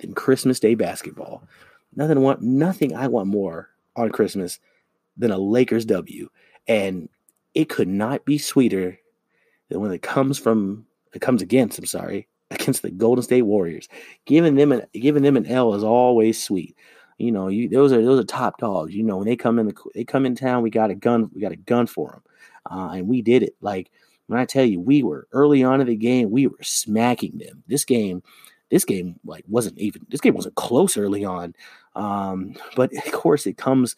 than 0.00 0.14
Christmas 0.14 0.60
Day 0.60 0.74
basketball. 0.74 1.42
Nothing 1.94 2.20
want 2.20 2.42
nothing 2.42 2.94
I 2.94 3.06
want 3.06 3.28
more 3.28 3.70
on 3.96 4.10
Christmas 4.10 4.58
than 5.16 5.30
a 5.30 5.38
Lakers 5.38 5.84
W. 5.86 6.28
And 6.68 7.08
it 7.54 7.68
could 7.68 7.88
not 7.88 8.24
be 8.24 8.38
sweeter 8.38 8.98
than 9.68 9.80
when 9.80 9.92
it 9.92 10.02
comes 10.02 10.38
from 10.38 10.86
it 11.12 11.20
comes 11.20 11.42
against, 11.42 11.78
I'm 11.78 11.86
sorry, 11.86 12.28
against 12.50 12.82
the 12.82 12.90
Golden 12.90 13.22
State 13.22 13.42
Warriors. 13.42 13.88
Giving 14.26 14.54
them 14.54 14.72
an 14.72 14.82
giving 14.92 15.22
them 15.22 15.36
an 15.36 15.46
L 15.46 15.74
is 15.74 15.84
always 15.84 16.42
sweet. 16.42 16.76
You 17.18 17.32
know, 17.32 17.48
you 17.48 17.68
those 17.68 17.92
are 17.92 18.02
those 18.02 18.20
are 18.20 18.24
top 18.24 18.58
dogs. 18.58 18.94
You 18.94 19.02
know, 19.02 19.18
when 19.18 19.26
they 19.26 19.36
come 19.36 19.58
in 19.58 19.66
the 19.66 19.74
they 19.94 20.04
come 20.04 20.24
in 20.24 20.34
town, 20.34 20.62
we 20.62 20.70
got 20.70 20.90
a 20.90 20.94
gun, 20.94 21.30
we 21.34 21.40
got 21.40 21.52
a 21.52 21.56
gun 21.56 21.86
for 21.86 22.10
them, 22.10 22.22
uh, 22.70 22.92
and 22.92 23.08
we 23.08 23.20
did 23.20 23.42
it. 23.42 23.56
Like 23.60 23.90
when 24.26 24.38
I 24.38 24.44
tell 24.44 24.64
you, 24.64 24.80
we 24.80 25.02
were 25.02 25.26
early 25.32 25.62
on 25.62 25.80
in 25.80 25.86
the 25.86 25.96
game, 25.96 26.30
we 26.30 26.46
were 26.46 26.62
smacking 26.62 27.38
them. 27.38 27.62
This 27.66 27.84
game, 27.84 28.22
this 28.70 28.84
game 28.84 29.18
like 29.24 29.44
wasn't 29.48 29.76
even 29.78 30.06
this 30.08 30.20
game 30.20 30.34
wasn't 30.34 30.54
close 30.54 30.96
early 30.96 31.24
on. 31.24 31.54
Um, 31.94 32.54
but 32.76 32.90
of 32.96 33.12
course 33.12 33.46
it 33.46 33.58
comes 33.58 33.96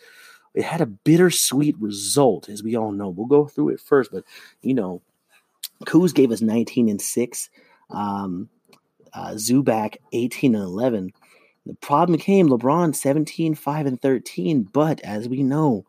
it 0.55 0.65
had 0.65 0.81
a 0.81 0.87
bittersweet 0.87 1.77
result, 1.81 2.49
as 2.49 2.63
we 2.63 2.77
all 2.77 2.93
know. 2.93 3.09
We'll 3.09 3.27
go 3.27 3.47
through 3.47 3.71
it 3.71 3.81
first, 3.81 4.11
but 4.13 4.25
you 4.63 4.75
know, 4.75 5.03
Kuz 5.85 6.15
gave 6.15 6.31
us 6.31 6.41
19 6.41 6.89
and 6.89 7.01
6. 7.01 7.51
Um, 7.91 8.49
uh, 9.15 9.33
Zubac 9.33 9.97
18 10.13 10.55
and 10.55 10.65
11. 10.65 11.13
The 11.67 11.75
problem 11.75 12.19
came 12.19 12.49
LeBron 12.49 12.95
17, 12.95 13.55
5 13.55 13.87
and 13.87 14.01
13. 14.01 14.63
But 14.65 15.01
as 15.03 15.29
we 15.29 15.43
know, 15.43 15.87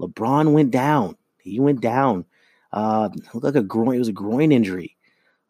LeBron 0.00 0.52
went 0.52 0.70
down. 0.70 1.16
He 1.38 1.60
went 1.60 1.80
down. 1.80 2.24
Uh, 2.72 3.10
looked 3.32 3.44
like 3.44 3.54
a 3.54 3.62
groin. 3.62 3.96
It 3.96 4.00
was 4.00 4.08
a 4.08 4.12
groin 4.12 4.50
injury. 4.50 4.96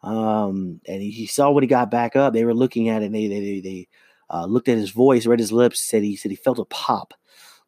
Um, 0.02 0.80
and 0.86 1.00
he, 1.00 1.10
he, 1.10 1.26
saw 1.26 1.50
when 1.50 1.62
he 1.62 1.68
got 1.68 1.90
back 1.90 2.14
up. 2.14 2.34
They 2.34 2.44
were 2.44 2.52
looking 2.52 2.90
at 2.90 3.02
it. 3.02 3.06
And 3.06 3.14
they 3.14 3.26
they 3.26 3.60
they 3.60 3.88
uh, 4.28 4.44
looked 4.44 4.68
at 4.68 4.76
his 4.76 4.90
voice, 4.90 5.24
read 5.24 5.38
his 5.38 5.52
lips. 5.52 5.80
Said 5.80 6.02
he 6.02 6.16
said 6.16 6.30
he 6.30 6.36
felt 6.36 6.58
a 6.58 6.66
pop, 6.66 7.14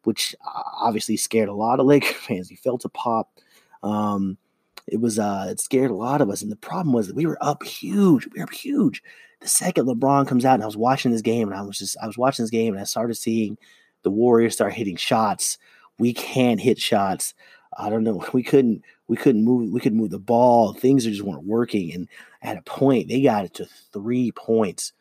which 0.03 0.35
uh, 0.45 0.63
obviously 0.79 1.17
scared 1.17 1.49
a 1.49 1.53
lot 1.53 1.79
of 1.79 1.85
Laker 1.87 2.13
fans. 2.13 2.49
He 2.49 2.55
felt 2.55 2.85
a 2.85 2.89
pop. 2.89 3.31
Um, 3.83 4.37
it 4.87 5.01
was 5.01 5.19
uh, 5.19 5.47
it 5.49 5.59
scared 5.59 5.91
a 5.91 5.95
lot 5.95 6.21
of 6.21 6.29
us. 6.29 6.41
And 6.41 6.51
the 6.51 6.55
problem 6.55 6.93
was 6.93 7.07
that 7.07 7.15
we 7.15 7.25
were 7.25 7.37
up 7.41 7.63
huge. 7.63 8.27
We 8.27 8.39
were 8.39 8.45
up 8.45 8.53
huge. 8.53 9.03
The 9.41 9.47
second 9.47 9.85
LeBron 9.85 10.27
comes 10.27 10.45
out, 10.45 10.55
and 10.55 10.63
I 10.63 10.67
was 10.67 10.77
watching 10.77 11.11
this 11.11 11.21
game, 11.21 11.49
and 11.49 11.57
I 11.57 11.61
was 11.61 11.77
just 11.77 11.97
I 12.01 12.07
was 12.07 12.17
watching 12.17 12.43
this 12.43 12.49
game, 12.49 12.73
and 12.73 12.81
I 12.81 12.85
started 12.85 13.15
seeing 13.15 13.57
the 14.03 14.09
Warriors 14.09 14.53
start 14.53 14.73
hitting 14.73 14.95
shots. 14.95 15.57
We 15.99 16.13
can't 16.13 16.59
hit 16.59 16.79
shots. 16.79 17.33
I 17.77 17.89
don't 17.89 18.03
know. 18.03 18.23
We 18.33 18.43
couldn't 18.43 18.83
we 19.07 19.17
couldn't 19.17 19.43
move 19.43 19.71
we 19.71 19.79
could 19.79 19.93
move 19.93 20.09
the 20.11 20.19
ball. 20.19 20.73
Things 20.73 21.03
just 21.03 21.21
weren't 21.21 21.43
working. 21.43 21.93
And 21.93 22.07
at 22.41 22.57
a 22.57 22.61
point, 22.61 23.07
they 23.07 23.21
got 23.21 23.45
it 23.45 23.53
to 23.55 23.67
three 23.93 24.31
points. 24.31 24.93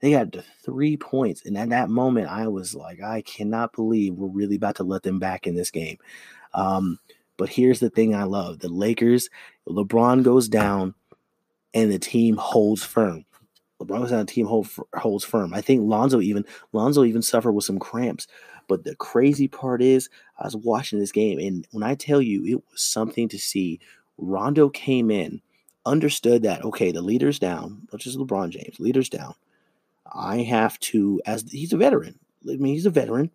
They 0.00 0.10
got 0.10 0.32
to 0.32 0.44
three 0.64 0.96
points. 0.96 1.44
And 1.46 1.56
at 1.56 1.70
that 1.70 1.88
moment, 1.88 2.28
I 2.28 2.48
was 2.48 2.74
like, 2.74 3.02
I 3.02 3.22
cannot 3.22 3.72
believe 3.72 4.14
we're 4.14 4.28
really 4.28 4.56
about 4.56 4.76
to 4.76 4.84
let 4.84 5.02
them 5.02 5.18
back 5.18 5.46
in 5.46 5.54
this 5.54 5.70
game. 5.70 5.98
Um, 6.52 6.98
but 7.36 7.48
here's 7.48 7.80
the 7.80 7.90
thing 7.90 8.14
I 8.14 8.24
love 8.24 8.60
the 8.60 8.68
Lakers, 8.68 9.28
LeBron 9.68 10.22
goes 10.22 10.48
down 10.48 10.94
and 11.72 11.90
the 11.90 11.98
team 11.98 12.36
holds 12.36 12.84
firm. 12.84 13.24
LeBron 13.80 14.00
goes 14.00 14.10
down, 14.10 14.20
the 14.20 14.32
team 14.32 14.46
hold, 14.46 14.68
holds 14.94 15.24
firm. 15.24 15.52
I 15.52 15.60
think 15.60 15.82
Lonzo 15.82 16.20
even 16.20 16.44
Lonzo 16.72 17.04
even 17.04 17.22
suffered 17.22 17.52
with 17.52 17.64
some 17.64 17.78
cramps. 17.78 18.26
But 18.68 18.84
the 18.84 18.94
crazy 18.96 19.48
part 19.48 19.82
is, 19.82 20.08
I 20.38 20.44
was 20.44 20.56
watching 20.56 20.98
this 20.98 21.12
game, 21.12 21.38
and 21.38 21.66
when 21.72 21.82
I 21.82 21.94
tell 21.94 22.22
you 22.22 22.46
it 22.46 22.62
was 22.70 22.82
something 22.82 23.28
to 23.28 23.38
see, 23.38 23.78
Rondo 24.16 24.70
came 24.70 25.10
in 25.10 25.42
understood 25.86 26.42
that 26.42 26.64
okay, 26.64 26.92
the 26.92 27.02
leader's 27.02 27.38
down, 27.38 27.86
which 27.90 28.06
is 28.06 28.16
LeBron 28.16 28.50
James, 28.50 28.78
leader's 28.80 29.08
down. 29.08 29.34
I 30.12 30.38
have 30.38 30.78
to, 30.80 31.20
as 31.26 31.44
he's 31.50 31.72
a 31.72 31.76
veteran. 31.76 32.18
I 32.48 32.56
mean, 32.56 32.74
he's 32.74 32.86
a 32.86 32.90
veteran. 32.90 33.30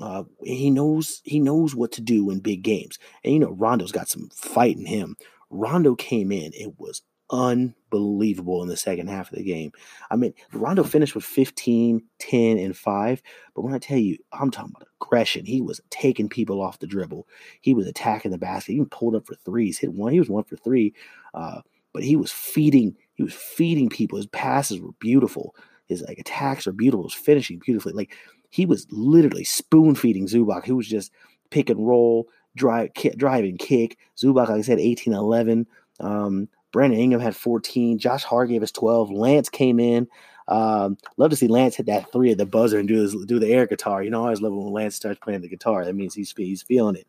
Uh, 0.00 0.24
he 0.42 0.70
knows 0.70 1.20
he 1.24 1.38
knows 1.38 1.74
what 1.74 1.92
to 1.92 2.00
do 2.00 2.30
in 2.30 2.40
big 2.40 2.62
games, 2.62 2.98
and 3.22 3.32
you 3.32 3.38
know 3.38 3.52
Rondo's 3.52 3.92
got 3.92 4.08
some 4.08 4.28
fight 4.34 4.76
in 4.76 4.86
him. 4.86 5.16
Rondo 5.50 5.94
came 5.94 6.32
in; 6.32 6.52
it 6.52 6.78
was 6.78 7.02
unbelievable 7.30 8.62
in 8.62 8.68
the 8.68 8.76
second 8.76 9.08
half 9.08 9.30
of 9.30 9.38
the 9.38 9.44
game. 9.44 9.72
I 10.10 10.16
mean, 10.16 10.34
Rondo 10.52 10.82
finished 10.82 11.14
with 11.14 11.24
15, 11.24 12.02
10, 12.18 12.58
and 12.58 12.76
5. 12.76 13.22
But 13.54 13.62
when 13.62 13.74
I 13.74 13.78
tell 13.78 13.98
you, 13.98 14.18
I'm 14.32 14.50
talking 14.50 14.72
about 14.74 14.88
aggression. 15.00 15.46
He 15.46 15.60
was 15.60 15.80
taking 15.90 16.28
people 16.28 16.60
off 16.60 16.78
the 16.78 16.86
dribble. 16.86 17.26
He 17.60 17.74
was 17.74 17.86
attacking 17.86 18.30
the 18.30 18.38
basket. 18.38 18.72
He 18.72 18.76
even 18.76 18.88
pulled 18.88 19.16
up 19.16 19.26
for 19.26 19.34
threes. 19.36 19.78
Hit 19.78 19.92
one. 19.92 20.12
He 20.12 20.18
was 20.18 20.28
one 20.28 20.44
for 20.44 20.56
three. 20.56 20.94
Uh, 21.32 21.60
but 21.92 22.04
he 22.04 22.16
was 22.16 22.30
feeding. 22.30 22.96
He 23.14 23.22
was 23.22 23.34
feeding 23.34 23.88
people. 23.88 24.16
His 24.16 24.26
passes 24.26 24.80
were 24.80 24.92
beautiful. 24.98 25.54
His 25.86 26.02
like 26.02 26.18
attacks 26.18 26.66
are 26.66 26.72
beautiful. 26.72 27.04
His 27.04 27.14
finishing 27.14 27.60
beautifully. 27.64 27.92
Like 27.92 28.14
he 28.50 28.66
was 28.66 28.86
literally 28.90 29.44
spoon 29.44 29.94
feeding 29.94 30.26
Zubac, 30.26 30.64
who 30.64 30.76
was 30.76 30.88
just 30.88 31.12
pick 31.50 31.70
and 31.70 31.86
roll, 31.86 32.28
drive, 32.56 32.94
kick, 32.94 33.16
drive 33.16 33.44
and 33.44 33.58
kick. 33.58 33.98
Zubac, 34.16 34.48
like 34.48 34.58
I 34.58 34.62
said, 34.62 34.78
18 34.78 35.12
11. 35.12 35.66
Um, 36.00 36.48
Brandon 36.72 36.98
Ingram 36.98 37.20
had 37.20 37.36
14. 37.36 37.98
Josh 37.98 38.24
Hart 38.24 38.48
gave 38.48 38.62
us 38.62 38.72
12. 38.72 39.10
Lance 39.10 39.48
came 39.48 39.78
in. 39.78 40.08
Um, 40.48 40.98
love 41.16 41.30
to 41.30 41.36
see 41.36 41.48
Lance 41.48 41.76
hit 41.76 41.86
that 41.86 42.12
three 42.12 42.30
at 42.30 42.38
the 42.38 42.46
buzzer 42.46 42.78
and 42.78 42.88
do 42.88 43.00
his, 43.00 43.14
do 43.26 43.38
the 43.38 43.52
air 43.52 43.66
guitar. 43.66 44.02
You 44.02 44.10
know, 44.10 44.22
I 44.22 44.24
always 44.24 44.42
love 44.42 44.52
when 44.52 44.72
Lance 44.72 44.96
starts 44.96 45.20
playing 45.20 45.40
the 45.40 45.48
guitar. 45.48 45.84
That 45.84 45.94
means 45.94 46.14
he's 46.14 46.34
he's 46.36 46.62
feeling 46.62 46.96
it. 46.96 47.06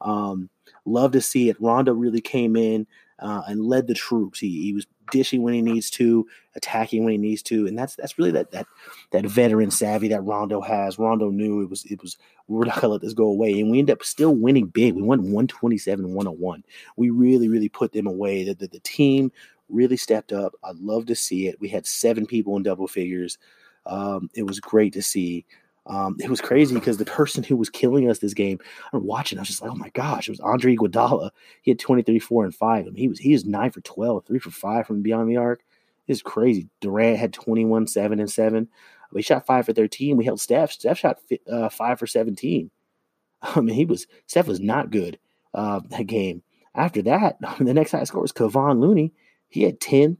Um, 0.00 0.48
love 0.84 1.12
to 1.12 1.20
see 1.20 1.50
it. 1.50 1.60
Rondo 1.60 1.92
really 1.92 2.20
came 2.20 2.56
in 2.56 2.86
uh, 3.18 3.42
and 3.46 3.64
led 3.64 3.86
the 3.86 3.94
troops. 3.94 4.38
He, 4.38 4.62
he 4.62 4.72
was 4.72 4.86
dishing 5.10 5.42
when 5.42 5.54
he 5.54 5.62
needs 5.62 5.90
to, 5.90 6.26
attacking 6.54 7.04
when 7.04 7.12
he 7.12 7.18
needs 7.18 7.42
to, 7.42 7.66
and 7.66 7.78
that's 7.78 7.96
that's 7.96 8.18
really 8.18 8.30
that 8.32 8.50
that 8.52 8.66
that 9.10 9.26
veteran 9.26 9.70
savvy 9.70 10.08
that 10.08 10.22
Rondo 10.22 10.60
has. 10.60 10.98
Rondo 10.98 11.30
knew 11.30 11.62
it 11.62 11.70
was 11.70 11.84
it 11.86 12.00
was 12.02 12.16
we're 12.46 12.64
not 12.64 12.76
gonna 12.76 12.92
let 12.92 13.00
this 13.00 13.14
go 13.14 13.26
away, 13.26 13.60
and 13.60 13.70
we 13.70 13.78
end 13.78 13.90
up 13.90 14.02
still 14.02 14.34
winning 14.34 14.66
big. 14.66 14.94
We 14.94 15.02
won 15.02 15.26
127-101. 15.26 16.62
We 16.96 17.10
really 17.10 17.48
really 17.48 17.68
put 17.68 17.92
them 17.92 18.06
away. 18.06 18.44
That 18.44 18.58
the, 18.58 18.68
the 18.68 18.80
team 18.80 19.32
really 19.68 19.96
stepped 19.96 20.32
up. 20.32 20.54
I 20.64 20.72
love 20.74 21.06
to 21.06 21.14
see 21.14 21.48
it. 21.48 21.60
We 21.60 21.68
had 21.68 21.86
seven 21.86 22.26
people 22.26 22.56
in 22.56 22.62
double 22.62 22.88
figures. 22.88 23.38
Um, 23.86 24.30
it 24.34 24.42
was 24.42 24.60
great 24.60 24.92
to 24.94 25.02
see. 25.02 25.46
Um, 25.88 26.16
it 26.20 26.28
was 26.28 26.42
crazy 26.42 26.74
because 26.74 26.98
the 26.98 27.06
person 27.06 27.42
who 27.42 27.56
was 27.56 27.70
killing 27.70 28.10
us 28.10 28.18
this 28.18 28.34
game, 28.34 28.58
I'm 28.92 29.06
watching, 29.06 29.38
I 29.38 29.42
was 29.42 29.48
just 29.48 29.62
like, 29.62 29.70
oh 29.70 29.74
my 29.74 29.88
gosh, 29.90 30.28
it 30.28 30.32
was 30.32 30.40
Andre 30.40 30.76
Iguodala. 30.76 31.30
He 31.62 31.70
had 31.70 31.78
23, 31.78 32.18
4, 32.18 32.44
and 32.44 32.54
5. 32.54 32.86
I 32.86 32.90
mean, 32.90 32.94
he 32.94 33.08
was 33.08 33.18
he 33.18 33.32
was 33.32 33.46
9 33.46 33.70
for 33.70 33.80
12, 33.80 34.26
3 34.26 34.38
for 34.38 34.50
5 34.50 34.86
from 34.86 35.02
beyond 35.02 35.30
the 35.30 35.38
arc. 35.38 35.62
It's 36.06 36.22
crazy. 36.22 36.68
Durant 36.80 37.18
had 37.18 37.32
21, 37.32 37.86
7, 37.86 38.20
and 38.20 38.30
7. 38.30 38.68
We 39.12 39.22
shot 39.22 39.46
5 39.46 39.66
for 39.66 39.72
13. 39.72 40.16
We 40.16 40.24
held 40.24 40.40
Steph. 40.40 40.72
Steph 40.72 40.98
shot 40.98 41.18
uh, 41.50 41.68
5 41.70 41.98
for 41.98 42.06
17. 42.06 42.70
I 43.42 43.60
mean, 43.60 43.74
he 43.74 43.84
was, 43.84 44.06
Steph 44.26 44.46
was 44.46 44.60
not 44.60 44.90
good 44.90 45.18
uh, 45.54 45.80
that 45.88 46.06
game. 46.06 46.42
After 46.74 47.02
that, 47.02 47.38
the 47.58 47.74
next 47.74 47.92
high 47.92 48.04
score 48.04 48.22
was 48.22 48.32
Kevon 48.32 48.80
Looney. 48.80 49.12
He 49.48 49.62
had 49.62 49.80
10. 49.80 50.18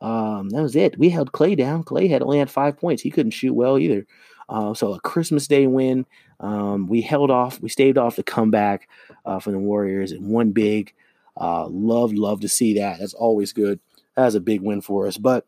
Um, 0.00 0.48
that 0.50 0.62
was 0.62 0.76
it. 0.76 0.98
We 0.98 1.10
held 1.10 1.32
Klay 1.32 1.56
down. 1.56 1.84
Klay 1.84 2.08
had 2.08 2.22
only 2.22 2.38
had 2.38 2.50
five 2.50 2.78
points. 2.78 3.02
He 3.02 3.10
couldn't 3.10 3.32
shoot 3.32 3.52
well 3.52 3.78
either. 3.78 4.06
Uh, 4.50 4.74
so 4.74 4.92
a 4.92 5.00
Christmas 5.00 5.46
Day 5.46 5.66
win. 5.68 6.04
Um, 6.40 6.88
we 6.88 7.00
held 7.00 7.30
off, 7.30 7.60
we 7.60 7.68
staved 7.68 7.96
off 7.96 8.16
the 8.16 8.24
comeback 8.24 8.88
uh, 9.24 9.38
from 9.38 9.52
the 9.52 9.58
Warriors 9.60 10.10
and 10.10 10.26
one 10.26 10.50
big. 10.50 10.92
Uh, 11.40 11.66
love, 11.68 12.12
love 12.12 12.40
to 12.40 12.48
see 12.48 12.74
that. 12.74 12.98
That's 12.98 13.14
always 13.14 13.52
good. 13.52 13.78
That's 14.16 14.34
a 14.34 14.40
big 14.40 14.60
win 14.60 14.80
for 14.80 15.06
us. 15.06 15.16
But 15.16 15.46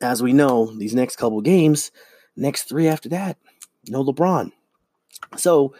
as 0.00 0.22
we 0.22 0.34
know, 0.34 0.66
these 0.66 0.94
next 0.94 1.16
couple 1.16 1.40
games, 1.40 1.90
next 2.36 2.64
three 2.64 2.86
after 2.86 3.08
that, 3.08 3.38
no 3.88 4.04
LeBron. 4.04 4.52
So 5.36 5.74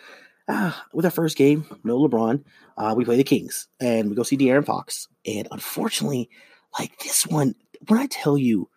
uh, 0.49 0.73
with 0.93 1.05
our 1.05 1.11
first 1.11 1.37
game, 1.37 1.67
no 1.85 1.99
LeBron, 1.99 2.43
uh, 2.79 2.95
we 2.97 3.05
play 3.05 3.17
the 3.17 3.25
Kings 3.25 3.69
and 3.79 4.09
we 4.09 4.17
go 4.17 4.23
see 4.23 4.39
De'Aaron 4.39 4.65
Fox. 4.65 5.09
And 5.27 5.47
unfortunately, 5.51 6.31
like 6.79 6.99
this 7.01 7.27
one, 7.27 7.55
when 7.89 8.01
I 8.01 8.07
tell 8.07 8.39
you, 8.39 8.71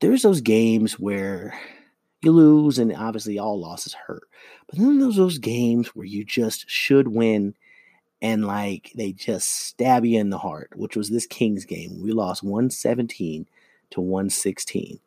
there's 0.00 0.22
those 0.22 0.40
games 0.40 0.98
where 0.98 1.54
you 2.24 2.32
lose, 2.32 2.78
and 2.78 2.94
obviously 2.94 3.38
all 3.38 3.60
losses 3.60 3.94
hurt. 3.94 4.28
But 4.66 4.78
then 4.78 4.98
there's 4.98 5.16
those 5.16 5.38
games 5.38 5.88
where 5.88 6.06
you 6.06 6.24
just 6.24 6.68
should 6.68 7.08
win, 7.08 7.54
and 8.22 8.46
like 8.46 8.92
they 8.94 9.12
just 9.12 9.48
stab 9.48 10.04
you 10.04 10.18
in 10.20 10.30
the 10.30 10.38
heart, 10.38 10.70
which 10.76 10.96
was 10.96 11.10
this 11.10 11.26
Kings 11.26 11.64
game. 11.64 12.02
We 12.02 12.12
lost 12.12 12.42
117 12.42 13.46
to 13.90 14.00
116. 14.00 14.98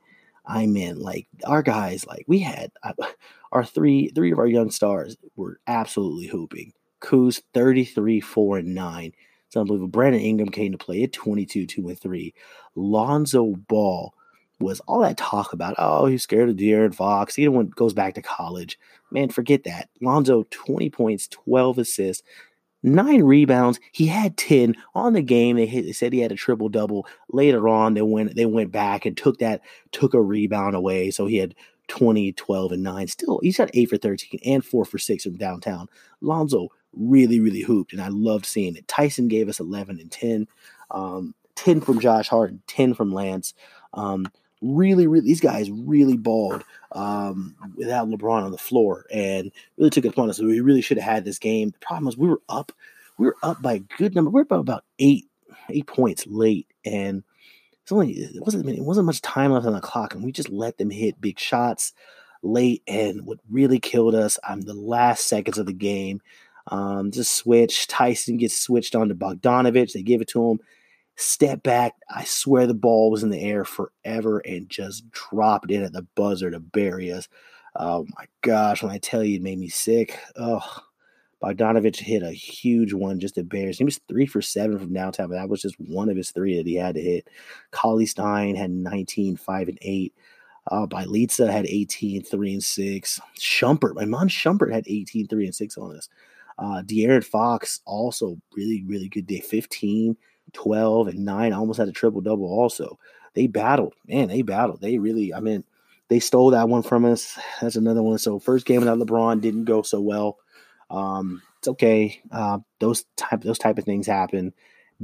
I 0.46 0.66
mean, 0.66 1.00
like 1.00 1.28
our 1.46 1.62
guys, 1.62 2.06
like 2.08 2.26
we 2.28 2.40
had 2.40 2.72
uh, 2.84 2.94
our 3.52 3.66
three 3.66 4.10
three 4.10 4.32
of 4.32 4.40
our 4.40 4.48
young 4.48 4.72
stars 4.72 5.18
were 5.36 5.60
absolutely 5.68 6.28
hooping. 6.28 6.74
Kuz 7.02 7.42
33, 7.54 8.22
4, 8.22 8.58
and 8.60 8.76
9. 8.76 9.14
It's 9.46 9.56
unbelievable. 9.56 9.88
Brandon 9.88 10.22
Ingram 10.22 10.50
came 10.50 10.72
to 10.72 10.78
play 10.78 11.04
at 11.04 11.14
22, 11.14 11.68
2, 11.68 11.90
and 11.90 12.00
3. 12.00 12.34
Lonzo 12.76 13.56
Ball 13.68 14.14
was 14.60 14.80
all 14.82 15.02
that 15.02 15.18
talk 15.18 15.54
about, 15.54 15.76
oh, 15.78 16.08
he's 16.08 16.24
scared 16.24 16.50
of 16.50 16.56
De'Aaron 16.56 16.94
Fox. 16.94 17.36
He 17.36 17.48
one 17.48 17.68
goes 17.68 17.94
back 17.94 18.16
to 18.16 18.22
college. 18.22 18.80
Man, 19.12 19.30
forget 19.30 19.64
that. 19.66 19.90
Lonzo, 20.02 20.46
20 20.50 20.90
points, 20.90 21.28
12 21.28 21.78
assists, 21.80 22.24
nine 22.84 23.24
rebounds. 23.24 23.80
He 23.92 24.08
had 24.08 24.38
10 24.38 24.76
on 24.96 25.14
the 25.14 25.22
game. 25.22 25.58
They, 25.58 25.68
they 25.68 25.92
said 25.92 26.14
he 26.14 26.20
had 26.20 26.32
a 26.32 26.36
triple 26.36 26.70
double. 26.70 27.08
Later 27.30 27.68
on, 27.68 27.94
they 27.94 28.02
went 28.02 28.36
they 28.36 28.46
went 28.46 28.72
back 28.72 29.06
and 29.06 29.16
took 29.16 29.40
that, 29.40 29.62
took 29.92 30.14
a 30.14 30.22
rebound 30.22 30.76
away. 30.76 31.12
So 31.12 31.28
he 31.28 31.38
had 31.38 31.56
20, 31.88 32.34
12, 32.34 32.72
and 32.74 32.84
9. 32.84 33.08
Still, 33.08 33.40
he's 33.42 33.58
got 33.58 33.72
8 33.74 33.90
for 33.90 33.98
13 33.98 34.40
and 34.46 34.66
4 34.66 34.86
for 34.86 34.98
6 34.98 35.24
from 35.24 35.38
downtown. 35.38 35.88
Lonzo 36.22 36.70
really, 36.94 37.40
really 37.40 37.62
hooped, 37.62 37.94
and 37.94 38.02
I 38.02 38.08
loved 38.10 38.46
seeing 38.46 38.76
it. 38.76 38.88
Tyson 38.88 39.28
gave 39.28 39.50
us 39.50 39.60
11 39.60 40.00
and 40.00 40.12
10. 40.12 40.48
Um, 40.92 41.36
10 41.56 41.82
from 41.82 42.00
Josh 42.00 42.30
Hart, 42.30 42.54
10 42.68 42.94
from 42.94 43.12
Lance. 43.12 43.54
Um, 43.94 44.28
really, 44.62 45.08
really, 45.08 45.26
these 45.26 45.42
guys 45.42 45.70
really 45.72 46.18
balled 46.18 46.64
um, 46.92 47.56
without 47.76 48.08
LeBron 48.08 48.44
on 48.44 48.52
the 48.52 48.58
floor 48.58 49.06
and 49.12 49.52
really 49.78 49.90
took 49.90 50.06
it 50.06 50.10
upon 50.10 50.30
us. 50.30 50.40
We 50.40 50.60
really 50.60 50.82
should 50.82 50.98
have 50.98 51.12
had 51.12 51.26
this 51.26 51.40
game. 51.40 51.70
The 51.70 51.80
problem 51.80 52.06
was 52.06 52.18
we 52.18 52.30
were 52.30 52.42
up, 52.50 52.72
we 53.18 53.26
were 53.28 53.38
up 53.44 53.62
by 53.62 53.74
a 53.74 53.80
good 53.80 54.16
number. 54.16 54.30
We 54.30 54.42
are 54.42 54.44
about, 54.44 54.60
about 54.60 54.84
eight, 55.00 55.26
eight 55.70 55.88
points 55.88 56.26
late, 56.28 56.68
and 56.86 57.24
it's 57.82 57.92
only 57.92 58.12
it 58.12 58.42
wasn't 58.44 58.68
it 58.68 58.84
wasn't 58.84 59.06
much 59.06 59.22
time 59.22 59.52
left 59.52 59.66
on 59.66 59.74
the 59.74 59.82
clock, 59.82 60.14
and 60.14 60.24
we 60.24 60.32
just 60.32 60.50
let 60.50 60.78
them 60.78 60.90
hit 60.90 61.22
big 61.22 61.40
shots 61.40 61.94
late. 62.44 62.84
And 62.88 63.26
what 63.26 63.40
really 63.50 63.80
killed 63.80 64.16
us, 64.16 64.40
I'm 64.44 64.60
um, 64.60 64.62
the 64.62 64.74
last 64.74 65.28
seconds 65.28 65.58
of 65.58 65.66
the 65.66 65.74
game. 65.74 66.22
Um, 66.70 67.12
just 67.12 67.34
switch. 67.34 67.88
Tyson 67.88 68.38
gets 68.38 68.58
switched 68.58 68.94
on 68.94 69.08
to 69.08 69.16
Bogdanovich. 69.16 69.94
They 69.94 70.02
give 70.02 70.22
it 70.22 70.28
to 70.30 70.52
him 70.52 70.60
step 71.18 71.64
back. 71.64 71.96
I 72.10 72.24
swear 72.24 72.66
the 72.66 72.74
ball 72.74 73.12
was 73.12 73.24
in 73.24 73.30
the 73.30 73.42
air 73.42 73.66
forever 73.66 74.40
and 74.40 74.70
just 74.70 75.10
dropped 75.12 75.72
in 75.72 75.84
at 75.84 75.92
the 75.92 76.08
buzzer 76.16 76.50
to 76.52 76.60
bury 76.60 77.12
us. 77.12 77.28
Oh 77.76 78.06
my 78.18 78.26
gosh, 78.42 78.82
when 78.82 78.92
I 78.92 79.00
tell 79.00 79.24
you 79.24 79.36
it 79.36 79.42
made 79.42 79.60
me 79.60 79.70
sick. 79.70 80.20
Oh, 80.36 80.64
Bogdanovich 81.44 81.98
hit 81.98 82.24
a 82.24 82.32
huge 82.32 82.94
one 82.94 83.20
just 83.20 83.36
to 83.36 83.44
Bears. 83.44 83.78
He 83.78 83.84
was 83.84 84.00
three 84.08 84.26
for 84.26 84.42
seven 84.42 84.80
from 84.80 84.94
downtown, 84.94 85.30
but 85.30 85.36
that 85.36 85.50
was 85.50 85.62
just 85.62 85.80
one 85.80 86.10
of 86.10 86.18
his 86.18 86.32
three 86.32 86.58
that 86.58 86.66
he 86.66 86.76
had 86.76 86.96
to 86.96 87.02
hit. 87.02 87.28
Cauley-Stein 87.72 88.56
had 88.56 88.72
19, 88.72 89.38
5 89.38 89.68
and 89.68 89.78
8. 89.82 90.14
Uh, 90.70 90.88
Bjelica 90.88 91.50
had 91.50 91.66
18, 91.68 92.24
3 92.24 92.54
and 92.54 92.64
6. 92.64 93.20
Shumpert, 93.40 94.02
Iman 94.02 94.28
Shumpert 94.28 94.74
had 94.74 94.88
18, 94.88 95.28
3 95.28 95.46
and 95.46 95.56
6 95.56 95.78
on 95.78 95.96
us. 95.96 96.10
Uh, 96.58 96.82
De'Aaron 96.84 97.24
Fox 97.24 97.82
also 97.86 98.40
really, 98.56 98.84
really 98.88 99.08
good 99.08 99.28
day. 99.28 99.40
15, 99.40 100.18
12 100.54 101.08
and 101.10 101.26
9 101.26 101.54
almost 101.54 101.80
had 101.80 101.88
a 101.88 101.94
triple 101.94 102.22
double 102.22 102.48
also. 102.48 103.00
They 103.34 103.48
battled 103.48 103.94
man 104.08 104.28
they 104.30 104.42
battled. 104.42 104.82
They 104.82 104.98
really 104.98 105.34
i 105.34 105.40
mean 105.40 105.64
they 106.10 106.20
stole 106.20 106.52
that 106.52 106.70
one 106.70 106.84
from 106.84 107.06
us. 107.06 107.38
That's 107.62 107.76
another 107.76 108.04
one. 108.04 108.18
So 108.18 108.40
first 108.40 108.66
game 108.66 108.80
without 108.80 109.00
lebron 109.00 109.42
didn't 109.42 109.66
go 109.66 109.82
so 109.82 110.00
well. 110.02 110.38
Um, 110.90 111.42
it's 111.60 111.68
okay. 111.68 112.22
Uh, 112.32 112.60
those 112.80 113.06
type 113.16 113.42
those 113.42 113.60
type 113.60 113.78
of 113.78 113.86
things 113.86 114.08
happen. 114.08 114.54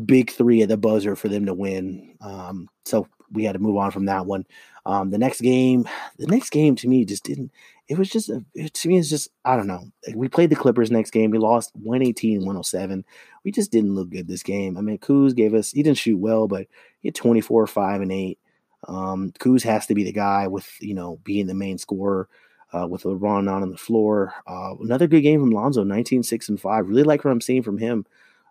Big 0.06 0.32
three 0.32 0.62
at 0.62 0.70
the 0.70 0.78
buzzer 0.78 1.16
for 1.16 1.28
them 1.28 1.46
to 1.46 1.54
win. 1.54 2.16
Um, 2.22 2.70
so 2.86 3.08
we 3.32 3.44
had 3.44 3.54
to 3.54 3.60
move 3.60 3.78
on 3.78 3.92
from 3.92 4.06
that 4.06 4.26
one 4.26 4.46
um, 4.86 5.10
the 5.12 5.18
next 5.18 5.42
game 5.42 5.88
the 6.18 6.28
next 6.28 6.50
game 6.50 6.76
to 6.76 6.88
me 6.88 7.06
just 7.06 7.24
didn't 7.24 7.52
it 7.88 7.98
was 7.98 8.10
just 8.10 8.30
a, 8.30 8.44
it, 8.54 8.74
to 8.74 8.88
me 8.88 8.98
it's 8.98 9.10
just 9.10 9.30
i 9.46 9.56
don't 9.56 9.68
know 9.68 9.84
we 10.16 10.28
played 10.28 10.50
the 10.50 10.56
clippers 10.56 10.92
next 10.92 11.12
game 11.12 11.32
we 11.32 11.38
lost 11.38 11.72
118 11.76 12.40
107 12.40 13.06
we 13.44 13.52
just 13.52 13.72
didn't 13.72 13.96
look 13.96 14.10
good 14.10 14.28
this 14.28 14.44
game 14.44 14.78
i 14.78 14.82
mean 14.82 14.98
Kuz 14.98 15.36
gave 15.36 15.54
us 15.54 15.72
he 15.72 15.84
didn't 15.84 15.98
shoot 15.98 16.18
well 16.18 16.48
but 16.48 16.68
he 17.00 17.08
had 17.08 17.16
24 17.16 17.68
5 17.68 18.02
and 18.02 18.12
8 18.12 18.40
um 18.88 19.32
Kuz 19.40 19.64
has 19.64 19.86
to 19.88 19.96
be 19.96 20.04
the 20.04 20.12
guy 20.12 20.48
with 20.48 20.70
you 20.80 20.94
know 20.94 21.20
being 21.24 21.48
the 21.48 21.54
main 21.54 21.78
scorer 21.78 22.28
uh, 22.74 22.88
with 22.88 23.04
LeBron 23.04 23.50
on 23.50 23.70
the 23.70 23.78
floor. 23.78 24.34
Uh, 24.48 24.76
another 24.82 25.08
good 25.08 25.22
game 25.22 25.40
from 25.40 25.52
Lonzo, 25.52 25.84
19, 25.84 26.24
6, 26.24 26.50
and 26.50 26.60
5. 26.60 26.88
Really 26.88 27.04
like 27.04 27.24
what 27.24 27.32
I'm 27.32 27.42
seeing 27.42 27.62
from 27.62 27.78
him. 27.78 28.06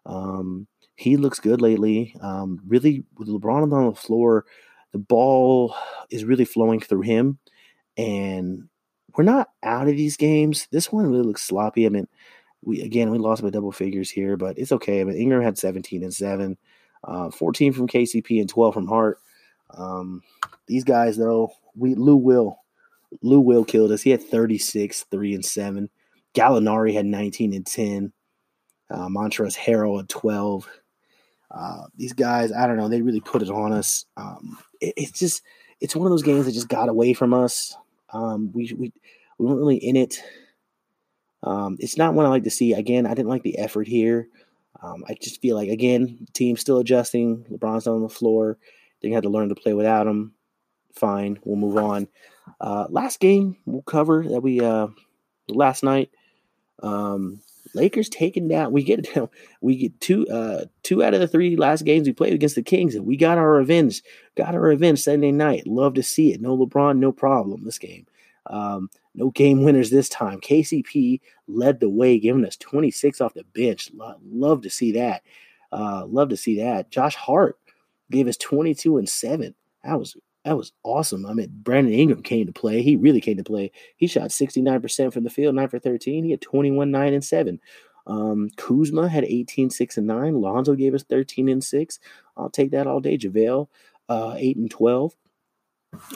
Um, 0.07 0.67
he 0.97 1.17
looks 1.17 1.41
good 1.41 1.61
lately. 1.61 2.15
Um, 2.21 2.61
really, 2.67 3.05
with 3.19 3.29
LeBron 3.29 3.73
on 3.73 3.87
the 3.87 3.95
floor, 3.95 4.45
the 4.93 4.99
ball 4.99 5.75
is 6.11 6.25
really 6.25 6.45
flowing 6.45 6.81
through 6.81 7.03
him, 7.03 7.39
and 7.97 8.69
we're 9.17 9.25
not 9.25 9.49
out 9.63 9.89
of 9.89 9.97
these 9.97 10.17
games. 10.17 10.69
This 10.71 10.93
one 10.93 11.11
really 11.11 11.25
looks 11.25 11.43
sloppy. 11.43 11.87
I 11.87 11.89
mean, 11.89 12.09
we 12.63 12.81
again 12.83 13.11
we 13.11 13.19
lost 13.19 13.43
by 13.43 13.51
double 13.51 13.73
figures 13.73 14.11
here, 14.11 14.37
but 14.37 14.59
it's 14.59 14.73
okay. 14.73 15.01
I 15.01 15.05
mean, 15.05 15.17
Ingram 15.17 15.43
had 15.43 15.59
17 15.59 16.03
and 16.03 16.15
seven, 16.15 16.57
uh, 17.05 17.31
14 17.31 17.73
from 17.73 17.89
KCP 17.89 18.41
and 18.41 18.49
12 18.49 18.75
from 18.75 18.87
Hart. 18.87 19.19
Um, 19.71 20.23
these 20.67 20.85
guys 20.85 21.17
though, 21.17 21.53
we 21.75 21.95
Lou 21.95 22.17
Will, 22.17 22.59
Lou 23.23 23.41
Will 23.41 23.65
killed 23.65 23.93
us. 23.93 24.03
He 24.03 24.11
had 24.11 24.23
36, 24.23 25.07
three 25.11 25.35
and 25.35 25.45
seven. 25.45 25.91
Gallinari 26.35 26.95
had 26.95 27.07
19 27.07 27.53
and 27.53 27.67
10. 27.67 28.13
Uh, 28.91 29.09
Montrezl 29.09 29.57
Harrell 29.57 30.01
at 30.01 30.09
12. 30.09 30.69
Uh, 31.51 31.83
these 31.97 32.13
guys, 32.13 32.53
I 32.53 32.67
don't 32.67 32.77
know, 32.77 32.89
they 32.89 33.03
really 33.03 33.21
put 33.21 33.43
it 33.43 33.51
on 33.51 33.73
us. 33.73 34.07
Um, 34.17 34.59
it, 34.83 34.95
it's 34.97 35.19
just, 35.19 35.43
it's 35.81 35.97
one 35.97 36.07
of 36.07 36.11
those 36.11 36.23
games 36.23 36.45
that 36.47 36.53
just 36.53 36.69
got 36.69 36.89
away 36.89 37.15
from 37.15 37.33
us. 37.33 37.77
Um, 38.13 38.53
we, 38.53 38.75
we, 38.79 38.93
we 39.39 39.47
weren't 39.47 39.59
really 39.59 39.77
in 39.77 39.97
it. 39.97 40.23
Um, 41.43 41.77
it's 41.81 41.97
not 41.97 42.15
one 42.15 42.27
I 42.27 42.29
like 42.29 42.45
to 42.45 42.51
see. 42.51 42.73
Again, 42.75 43.07
I 43.07 43.15
didn't 43.15 43.31
like 43.31 43.43
the 43.43 43.59
effort 43.59 43.89
here. 43.89 44.29
Um, 44.83 45.05
I 45.09 45.15
just 45.21 45.41
feel 45.41 45.57
like, 45.57 45.69
again, 45.69 46.27
team 46.33 46.57
still 46.57 46.79
adjusting. 46.79 47.45
LeBron's 47.51 47.87
not 47.87 47.95
on 47.95 48.03
the 48.03 48.09
floor. 48.09 48.59
They 49.01 49.11
had 49.11 49.23
to 49.25 49.29
learn 49.29 49.49
to 49.49 49.55
play 49.55 49.75
without 49.75 50.07
him. 50.07 50.35
Fine, 50.93 51.39
we'll 51.45 51.57
move 51.57 51.77
on. 51.77 52.07
Uh, 52.61 52.87
last 52.91 53.19
game 53.19 53.57
we'll 53.65 53.83
cover 53.83 54.25
that 54.29 54.43
we 54.43 54.61
uh, 54.61 54.89
last 55.49 55.83
night. 55.83 56.11
Um, 56.83 57.41
Lakers 57.75 58.09
taking 58.09 58.49
down. 58.49 58.73
We 58.73 58.83
get 58.83 59.07
we 59.61 59.77
get 59.77 60.01
two 60.01 60.27
uh 60.29 60.67
two 60.83 61.03
out 61.03 61.15
of 61.15 61.21
the 61.21 61.29
three 61.29 61.57
last 61.57 61.85
games 61.85 62.07
we 62.07 62.13
played 62.13 62.33
against 62.35 62.55
the 62.55 62.63
Kings, 62.63 62.95
and 62.95 63.07
we 63.07 63.17
got 63.17 63.39
our 63.39 63.53
revenge. 63.53 64.03
Got 64.37 64.55
our 64.55 64.61
revenge 64.61 65.03
Sunday 65.03 65.33
night. 65.33 65.67
Love 65.67 65.95
to 65.95 66.03
see 66.03 66.33
it. 66.33 66.41
No 66.41 66.57
LeBron, 66.57 66.99
no 66.99 67.13
problem. 67.13 67.65
This 67.65 67.79
game. 67.79 68.07
Um, 68.47 68.91
no 69.15 69.31
game 69.31 69.63
winners 69.63 69.91
this 69.91 70.09
time. 70.09 70.41
KCP 70.41 71.21
led 71.47 71.81
the 71.81 71.89
way, 71.89 72.19
giving 72.19 72.45
us 72.45 72.57
26 72.57 73.21
off 73.21 73.35
the 73.35 73.45
bench. 73.55 73.91
Love 73.95 74.63
to 74.63 74.71
see 74.71 74.93
that. 74.93 75.23
Uh, 75.71 76.07
love 76.07 76.31
to 76.31 76.37
see 76.37 76.59
that. 76.59 76.91
Josh 76.91 77.15
Hart 77.15 77.59
gave 78.11 78.27
us 78.27 78.37
22 78.37 78.99
and 78.99 79.09
7. 79.09 79.55
That 79.85 79.99
was 79.99 80.17
that 80.45 80.57
was 80.57 80.73
awesome. 80.83 81.25
I 81.25 81.35
mean, 81.35 81.51
Brandon 81.53 81.93
Ingram 81.93 82.23
came 82.23 82.47
to 82.47 82.53
play. 82.53 82.83
He 82.83 82.97
really 82.97 83.21
came 83.21 83.37
to 83.37 83.45
play. 83.45 83.71
He 83.97 84.07
shot 84.07 84.31
69% 84.31 85.13
from 85.13 85.25
the 85.25 85.31
field, 85.31 85.55
9 85.55 85.69
for 85.69 85.79
13. 85.79 86.25
He 86.25 86.31
had 86.33 86.41
21, 86.41 86.91
9, 86.91 87.15
and 87.15 87.25
7. 87.25 87.61
Um, 88.07 88.51
Kuzma 88.57 89.09
had 89.09 89.25
18, 89.25 89.71
6, 89.71 89.99
and 89.99 90.07
9. 90.07 90.41
Lonzo 90.41 90.75
gave 90.75 90.95
us 90.95 91.05
13 91.05 91.49
and 91.49 91.63
6. 91.63 91.99
I'll 92.37 92.51
take 92.51 92.73
that 92.73 92.87
all 92.87 93.01
day. 93.01 93.17
JaVale, 93.17 93.69
uh, 94.09 94.35
8 94.37 94.57
and 94.57 94.71
12. 94.71 95.17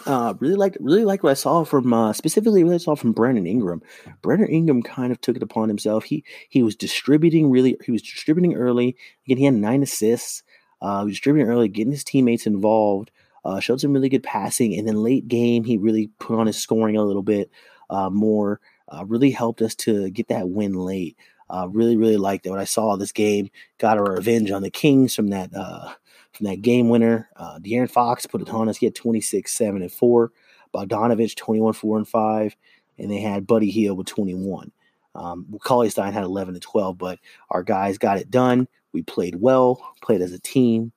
Uh, 0.07 0.33
really 0.41 0.55
like 0.55 0.75
really 0.81 1.05
like 1.05 1.23
what 1.23 1.33
I 1.33 1.35
saw 1.35 1.63
from 1.63 1.93
uh, 1.93 2.15
specifically 2.15 2.65
what 2.65 2.73
I 2.73 2.79
saw 2.79 2.95
from 2.95 3.13
Brandon 3.13 3.47
Ingram. 3.47 3.83
Brandon 4.23 4.49
Ingram 4.49 4.83
kind 4.83 5.13
of 5.13 5.21
took 5.21 5.37
it 5.37 5.43
upon 5.43 5.69
himself. 5.69 6.05
He 6.05 6.25
he 6.49 6.63
was 6.63 6.75
distributing 6.75 7.51
really. 7.51 7.77
He 7.85 7.93
was 7.93 8.01
distributing 8.01 8.55
early. 8.55 8.97
Again, 9.27 9.37
he 9.37 9.45
had 9.45 9.53
nine 9.53 9.83
assists. 9.83 10.43
Uh, 10.81 11.01
he 11.01 11.05
was 11.05 11.15
distributing 11.15 11.51
early, 11.51 11.69
getting 11.69 11.93
his 11.93 12.05
teammates 12.05 12.47
involved. 12.47 13.11
Uh, 13.47 13.61
showed 13.61 13.81
some 13.81 13.93
really 13.93 14.09
good 14.09 14.25
passing, 14.25 14.77
and 14.77 14.89
then 14.89 15.03
late 15.03 15.29
game 15.29 15.63
he 15.63 15.77
really 15.77 16.11
put 16.19 16.39
on 16.39 16.49
his 16.49 16.57
scoring 16.57 16.97
a 16.97 17.05
little 17.05 17.23
bit 17.23 17.51
uh, 17.91 18.11
more. 18.11 18.61
Uh, 18.89 19.05
really 19.07 19.31
helped 19.31 19.63
us 19.63 19.75
to 19.75 20.11
get 20.11 20.29
that 20.29 20.49
win 20.49 20.75
late. 20.75 21.17
Uh, 21.49 21.69
really, 21.71 21.97
really 21.97 22.17
liked 22.17 22.45
it. 22.45 22.51
What 22.51 22.59
I 22.59 22.65
saw 22.65 22.97
this 22.97 23.13
game, 23.13 23.51
got 23.79 23.99
a 23.99 24.03
revenge 24.03 24.51
on 24.51 24.63
the 24.63 24.71
Kings 24.71 25.15
from 25.15 25.29
that 25.29 25.51
uh, 25.55 25.93
from 26.33 26.47
that 26.47 26.61
game 26.61 26.89
winner. 26.89 27.29
Uh, 27.37 27.59
De'Aaron 27.61 27.91
Fox 27.91 28.27
put 28.27 28.43
it 28.43 28.51
on 28.51 28.69
us. 28.69 28.79
He 28.79 28.87
had 28.87 28.95
26, 28.95 29.53
7, 29.53 29.81
and 29.81 29.93
4. 29.93 30.33
Bogdanovich, 30.75 31.37
21, 31.37 31.73
4, 31.73 31.99
and 31.99 32.09
5. 32.09 32.57
And 32.99 33.11
they 33.11 33.21
had 33.21 33.47
Buddy 33.47 33.71
Hield 33.71 33.97
with 33.97 34.09
21. 34.09 34.73
Um, 35.15 35.47
Stein 35.89 36.13
had 36.13 36.25
11 36.25 36.55
and 36.55 36.63
12, 36.63 36.99
but 36.99 37.19
our 37.51 37.63
guys 37.63 37.97
got 37.97 38.19
it 38.19 38.31
done. 38.31 38.69
We 38.93 39.03
played 39.03 39.37
well, 39.37 39.95
played 40.03 40.21
as 40.21 40.33
a 40.33 40.39
team. 40.39 40.93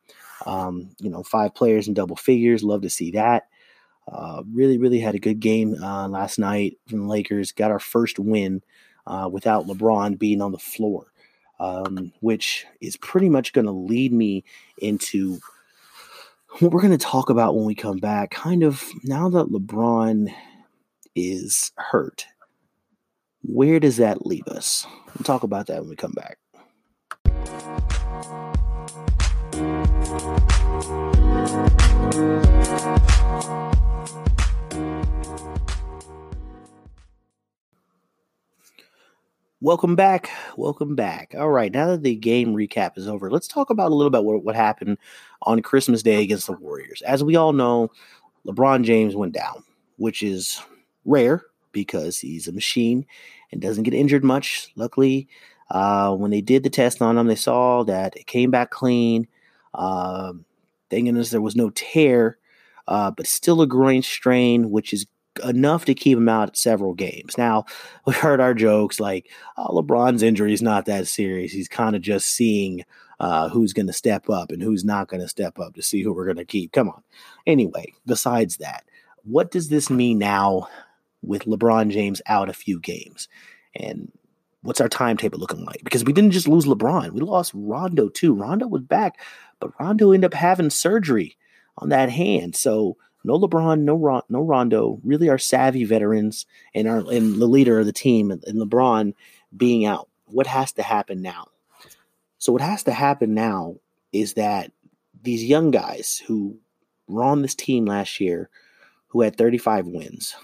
Um, 0.46 0.92
you 1.00 1.10
know, 1.10 1.24
five 1.24 1.54
players 1.56 1.88
in 1.88 1.94
double 1.94 2.16
figures. 2.16 2.64
Love 2.64 2.82
to 2.84 2.90
see 2.90 3.12
that. 3.12 3.48
Uh, 4.12 4.44
really, 4.52 4.78
really 4.78 5.00
had 5.00 5.16
a 5.16 5.20
good 5.20 5.40
game 5.40 5.76
uh, 5.84 6.08
last 6.08 6.40
night 6.40 6.78
from 6.88 7.00
the 7.00 7.08
Lakers. 7.08 7.52
Got 7.52 7.72
our 7.72 7.80
first 7.80 8.18
win 8.18 8.62
uh, 9.06 9.30
without 9.32 9.68
LeBron 9.68 10.18
being 10.18 10.42
on 10.42 10.52
the 10.52 10.58
floor 10.58 11.10
um, 11.60 12.12
which 12.22 12.66
is 12.82 12.98
pretty 12.98 13.30
much 13.30 13.54
going 13.54 13.66
to 13.66 13.72
lead 13.72 14.14
me 14.14 14.44
into 14.78 15.40
what 16.60 16.72
we're 16.72 16.82
going 16.82 16.98
to 16.98 17.06
talk 17.06 17.30
about 17.30 17.56
when 17.56 17.66
we 17.66 17.76
come 17.76 17.98
back. 17.98 18.32
Kind 18.32 18.64
of 18.64 18.84
now 19.04 19.30
that 19.30 19.48
LeBron 19.48 20.34
is 21.16 21.72
hurt, 21.76 22.26
where 23.44 23.80
does 23.80 23.98
that 23.98 24.26
leave 24.26 24.48
us? 24.48 24.86
We'll 25.08 25.24
talk 25.24 25.44
about 25.44 25.68
that 25.68 25.82
when 25.82 25.90
we 25.90 25.96
come 25.96 26.14
back. 26.14 26.38
Welcome 39.62 39.96
back. 39.96 40.30
Welcome 40.58 40.96
back. 40.96 41.34
All 41.36 41.50
right, 41.50 41.72
now 41.72 41.88
that 41.88 42.04
the 42.04 42.16
game 42.16 42.54
recap 42.54 42.98
is 43.00 43.08
over, 43.08 43.32
let's 43.32 43.48
talk 43.48 43.72
about 43.72 43.92
a 43.92 43.96
little 43.96 44.12
bit 44.12 44.24
what, 44.24 44.44
what 44.44 44.56
happened 44.56 45.00
on 45.42 45.64
Christmas 45.64 46.04
Day 46.04 46.22
against 46.22 46.46
the 46.46 46.54
Warriors. 46.54 47.02
As 47.02 47.24
we 47.24 47.36
all 47.36 47.52
know, 47.52 47.90
LeBron 48.46 48.84
James 48.84 49.16
went 49.16 49.34
down, 49.34 49.64
which 49.98 50.22
is 50.22 50.62
rare 51.04 51.44
because 51.72 52.20
he's 52.20 52.48
a 52.48 52.54
machine 52.54 53.08
and 53.52 53.60
doesn't 53.60 53.84
get 53.84 53.96
injured 53.96 54.24
much. 54.24 54.72
Luckily, 54.76 55.28
uh, 55.72 56.16
when 56.16 56.30
they 56.30 56.42
did 56.42 56.62
the 56.62 56.70
test 56.70 57.02
on 57.02 57.18
him, 57.18 57.26
they 57.26 57.36
saw 57.36 57.84
that 57.86 58.16
it 58.16 58.28
came 58.28 58.52
back 58.52 58.70
clean. 58.70 59.28
Uh, 59.74 60.34
thank 60.90 61.06
goodness 61.06 61.30
there 61.30 61.42
was 61.42 61.56
no 61.56 61.70
tear, 61.72 62.38
uh, 62.88 63.12
but 63.12 63.28
still 63.28 63.62
a 63.62 63.68
groin 63.68 64.02
strain, 64.02 64.72
which 64.72 64.94
is 64.94 65.06
enough 65.44 65.86
to 65.86 65.94
keep 65.94 66.18
him 66.18 66.30
out 66.30 66.58
several 66.58 66.94
games. 66.94 67.38
Now, 67.38 67.66
we 68.06 68.14
heard 68.14 68.42
our 68.42 68.54
jokes 68.54 69.00
like, 69.00 69.30
oh, 69.58 69.82
LeBron's 69.82 70.24
injury 70.24 70.54
is 70.54 70.62
not 70.62 70.86
that 70.86 71.08
serious. 71.08 71.52
He's 71.52 71.68
kind 71.68 71.96
of 71.96 72.02
just 72.02 72.28
seeing 72.28 72.84
uh, 73.20 73.50
who's 73.50 73.74
going 73.74 73.88
to 73.88 73.94
step 73.94 74.30
up 74.30 74.52
and 74.52 74.62
who's 74.62 74.86
not 74.86 75.08
going 75.10 75.22
to 75.22 75.28
step 75.28 75.60
up 75.60 75.76
to 75.76 75.82
see 75.82 76.02
who 76.02 76.14
we're 76.14 76.26
going 76.26 76.38
to 76.38 76.46
keep. 76.46 76.72
Come 76.72 76.90
on. 76.90 77.04
Anyway, 77.46 77.94
besides 78.06 78.58
that, 78.58 78.86
what 79.24 79.52
does 79.52 79.70
this 79.70 79.90
mean 79.90 80.18
now 80.18 80.68
with 81.22 81.44
LeBron 81.44 81.92
James 81.92 82.22
out 82.28 82.50
a 82.50 82.54
few 82.54 82.80
games? 82.80 83.28
And 83.76 84.12
what's 84.62 84.82
our 84.82 84.90
timetable 84.90 85.40
looking 85.40 85.66
like? 85.66 85.84
Because 85.84 86.06
we 86.06 86.14
didn't 86.14 86.32
just 86.32 86.48
lose 86.48 86.66
LeBron, 86.66 87.12
we 87.12 87.20
lost 87.20 87.52
Rondo 87.54 88.08
too. 88.10 88.34
Rondo 88.34 88.68
was 88.68 88.82
back, 88.82 89.20
but 89.60 89.72
Rondo 89.80 90.12
ended 90.12 90.34
up 90.34 90.38
having 90.38 90.70
surgery 90.70 91.38
on 91.78 91.90
that 91.90 92.10
hand. 92.10 92.56
So, 92.56 92.98
no 93.24 93.38
LeBron, 93.38 93.82
no 93.82 93.96
Ron, 93.96 94.22
no 94.30 94.42
Rondo, 94.42 95.00
really 95.04 95.30
are 95.30 95.38
savvy 95.38 95.84
veterans 95.84 96.46
and 96.74 96.88
are 96.88 97.00
and 97.00 97.42
the 97.42 97.48
leader 97.48 97.80
of 97.80 97.86
the 97.86 97.94
team 97.94 98.32
and, 98.32 98.42
LeBron 98.44 99.14
being 99.56 99.86
out. 99.86 100.08
What 100.26 100.48
has 100.48 100.72
to 100.74 100.84
happen 100.84 101.22
now? 101.22 101.48
So 102.38 102.54
what 102.54 102.62
has 102.62 102.84
to 102.84 102.92
happen 102.92 103.34
now 103.34 103.76
is 104.14 104.36
that 104.36 104.72
these 105.22 105.44
young 105.44 105.72
guys 105.72 106.22
who 106.26 106.58
were 107.08 107.24
on 107.24 107.42
this 107.42 107.56
team 107.56 107.86
last 107.86 108.20
year, 108.22 108.50
who 109.08 109.22
had 109.22 109.36
35 109.36 109.88
wins, 109.88 110.36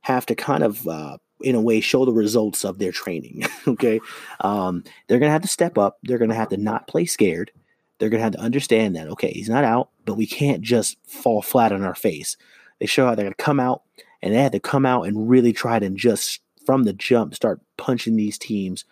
have 0.00 0.26
to 0.26 0.34
kind 0.34 0.62
of, 0.62 0.86
uh, 0.86 1.18
in 1.40 1.54
a 1.54 1.60
way, 1.60 1.80
show 1.80 2.04
the 2.04 2.12
results 2.12 2.64
of 2.64 2.78
their 2.78 2.92
training. 2.92 3.44
okay, 3.68 4.00
um, 4.40 4.84
they're 5.06 5.18
gonna 5.18 5.32
have 5.32 5.42
to 5.42 5.48
step 5.48 5.78
up. 5.78 5.98
They're 6.02 6.18
gonna 6.18 6.34
have 6.34 6.50
to 6.50 6.56
not 6.56 6.88
play 6.88 7.06
scared. 7.06 7.50
They're 7.98 8.08
going 8.08 8.20
to 8.20 8.24
have 8.24 8.32
to 8.34 8.40
understand 8.40 8.96
that, 8.96 9.08
okay, 9.08 9.30
he's 9.32 9.48
not 9.48 9.64
out, 9.64 9.90
but 10.04 10.14
we 10.14 10.26
can't 10.26 10.62
just 10.62 10.96
fall 11.06 11.42
flat 11.42 11.72
on 11.72 11.82
our 11.82 11.94
face. 11.94 12.36
They 12.78 12.86
show 12.86 13.06
how 13.06 13.14
they're 13.14 13.24
going 13.24 13.34
to 13.34 13.42
come 13.42 13.60
out, 13.60 13.82
and 14.22 14.32
they 14.32 14.38
had 14.38 14.52
to 14.52 14.60
come 14.60 14.86
out 14.86 15.02
and 15.02 15.28
really 15.28 15.52
try 15.52 15.78
to 15.78 15.90
just 15.90 16.40
from 16.64 16.84
the 16.84 16.92
jump 16.92 17.34
start 17.34 17.60
punching 17.76 18.16
these 18.16 18.38
teams 18.38 18.84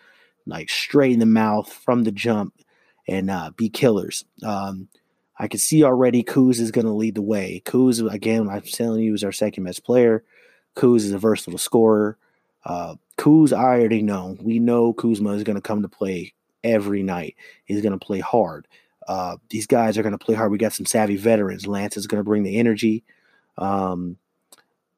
like 0.47 0.69
straight 0.69 1.11
in 1.11 1.19
the 1.19 1.25
mouth 1.25 1.71
from 1.71 2.03
the 2.03 2.11
jump 2.11 2.53
and 3.07 3.29
uh, 3.29 3.51
be 3.55 3.69
killers. 3.69 4.25
Um, 4.43 4.87
I 5.39 5.47
can 5.47 5.59
see 5.59 5.83
already 5.83 6.23
Kuz 6.23 6.59
is 6.59 6.71
going 6.71 6.87
to 6.87 6.93
lead 6.93 7.15
the 7.15 7.21
way. 7.21 7.61
Kuz, 7.65 8.11
again, 8.11 8.49
I'm 8.49 8.61
telling 8.61 9.01
you, 9.01 9.13
is 9.13 9.23
our 9.23 9.31
second 9.31 9.65
best 9.65 9.83
player. 9.83 10.23
Kuz 10.75 10.97
is 10.97 11.11
a 11.11 11.19
versatile 11.19 11.59
scorer. 11.59 12.17
Uh, 12.65 12.95
Kuz, 13.17 13.55
I 13.55 13.63
already 13.63 14.01
know. 14.01 14.37
We 14.41 14.59
know 14.59 14.93
Kuzma 14.93 15.31
is 15.31 15.43
going 15.43 15.55
to 15.55 15.61
come 15.61 15.81
to 15.83 15.87
play 15.87 16.33
every 16.63 17.03
night. 17.03 17.35
He's 17.65 17.81
going 17.81 17.97
to 17.97 18.05
play 18.05 18.19
hard. 18.19 18.67
Uh, 19.07 19.37
these 19.49 19.65
guys 19.65 19.97
are 19.97 20.03
going 20.03 20.17
to 20.17 20.23
play 20.23 20.35
hard. 20.35 20.51
We 20.51 20.57
got 20.57 20.73
some 20.73 20.85
savvy 20.85 21.15
veterans. 21.15 21.65
Lance 21.65 21.97
is 21.97 22.07
going 22.07 22.19
to 22.19 22.25
bring 22.27 22.43
the 22.43 22.57
energy. 22.57 23.03
Um, 23.57 24.17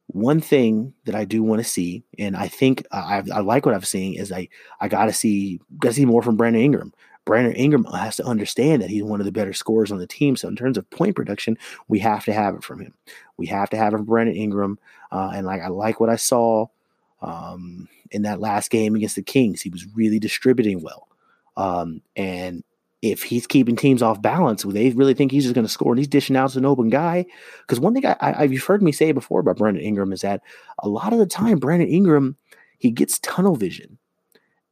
one 0.08 0.42
thing 0.42 0.94
that 1.06 1.14
I 1.14 1.26
do 1.26 1.44
want 1.44 1.62
to 1.62 1.70
see, 1.70 2.04
and 2.18 2.36
I 2.36 2.48
think 2.48 2.86
I, 2.92 3.22
I 3.32 3.42
like 3.42 3.66
what 3.66 3.76
I've 3.76 3.88
seen, 3.88 4.20
is 4.20 4.32
I 4.32 4.50
I 4.82 4.88
got 4.88 5.06
to 5.06 5.14
see 5.14 5.62
got 5.78 5.90
to 5.90 5.94
see 5.94 6.06
more 6.06 6.24
from 6.24 6.36
Brandon 6.36 6.64
Ingram. 6.64 6.94
Brandon 7.26 7.54
Ingram 7.54 7.84
has 7.86 8.16
to 8.16 8.26
understand 8.26 8.82
that 8.82 8.90
he's 8.90 9.04
one 9.04 9.20
of 9.22 9.26
the 9.26 9.32
better 9.32 9.54
scorers 9.54 9.92
on 9.92 10.00
the 10.00 10.08
team. 10.08 10.36
So 10.36 10.48
in 10.48 10.56
terms 10.56 10.80
of 10.80 10.90
point 10.90 11.16
production, 11.16 11.60
we 11.88 12.00
have 12.00 12.26
to 12.26 12.34
have 12.34 12.56
it 12.56 12.64
from 12.64 12.80
him. 12.80 12.96
We 13.38 13.46
have 13.48 13.70
to 13.70 13.78
have 13.78 13.94
it 13.94 13.98
from 13.98 14.06
Brandon 14.06 14.36
Ingram. 14.36 14.80
Uh, 15.12 15.32
and 15.36 15.46
like 15.46 15.62
I 15.62 15.68
like 15.68 16.00
what 16.00 16.10
I 16.10 16.16
saw 16.16 16.66
um, 17.22 17.88
in 18.10 18.24
that 18.24 18.40
last 18.40 18.72
game 18.72 18.96
against 18.96 19.16
the 19.16 19.22
Kings. 19.22 19.62
He 19.62 19.70
was 19.70 19.86
really 19.96 20.18
distributing 20.18 20.82
well. 20.82 21.08
Um, 21.56 22.02
and 22.16 22.64
if 23.02 23.24
he's 23.24 23.48
keeping 23.48 23.76
teams 23.76 24.02
off 24.02 24.22
balance, 24.22 24.64
they 24.64 24.90
really 24.92 25.14
think 25.14 25.32
he's 25.32 25.44
just 25.44 25.56
going 25.56 25.66
to 25.66 25.72
score 25.72 25.92
and 25.92 26.00
he's 26.00 26.08
dishing 26.08 26.36
out 26.36 26.52
to 26.52 26.58
an 26.58 26.66
open 26.66 26.90
guy. 26.90 27.26
Because 27.62 27.80
one 27.80 27.94
thing 27.94 28.06
I, 28.06 28.16
I, 28.20 28.44
you've 28.44 28.64
heard 28.64 28.84
me 28.84 28.92
say 28.92 29.12
before 29.12 29.40
about 29.40 29.58
Brandon 29.58 29.84
Ingram 29.84 30.12
is 30.12 30.22
that 30.22 30.42
a 30.80 30.90
lot 30.90 31.14
of 31.14 31.20
the 31.20 31.26
time, 31.26 31.60
Brandon 31.60 31.88
Ingram, 31.88 32.36
he 32.78 32.92
gets 32.92 33.20
tunnel 33.20 33.56
vision 33.56 33.98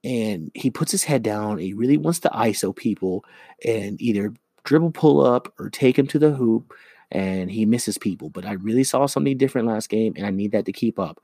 and 0.04 0.52
he 0.54 0.70
puts 0.70 0.92
his 0.92 1.04
head 1.04 1.24
down. 1.24 1.58
he 1.58 1.74
really 1.74 1.98
wants 1.98 2.20
to 2.20 2.30
ISO 2.30 2.76
people 2.76 3.24
and 3.66 4.02
either 4.02 4.34
dribble 4.64 4.92
pull 4.92 5.26
up 5.26 5.54
or 5.58 5.70
take 5.70 5.98
him 5.98 6.08
to 6.08 6.20
the 6.20 6.32
hoop 6.32 6.74
and 7.12 7.50
he 7.50 7.66
misses 7.66 7.98
people. 7.98 8.30
But 8.30 8.46
I 8.46 8.54
really 8.54 8.84
saw 8.84 9.06
something 9.06 9.38
different 9.38 9.68
last 9.68 9.90
game 9.90 10.14
and 10.18 10.26
I 10.26 10.32
need 10.32 10.52
that 10.52 10.66
to 10.66 10.74
keep 10.74 11.00
up. 11.00 11.22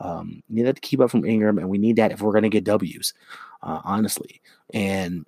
Um, 0.00 0.42
need 0.48 0.66
that 0.66 0.76
to 0.76 0.80
keep 0.80 1.00
up 1.00 1.10
from 1.10 1.24
Ingram, 1.24 1.56
and 1.56 1.68
we 1.68 1.78
need 1.78 1.96
that 1.96 2.10
if 2.10 2.20
we're 2.20 2.32
going 2.32 2.42
to 2.42 2.48
get 2.48 2.64
W's, 2.64 3.14
uh, 3.62 3.80
honestly. 3.84 4.42
And 4.72 5.24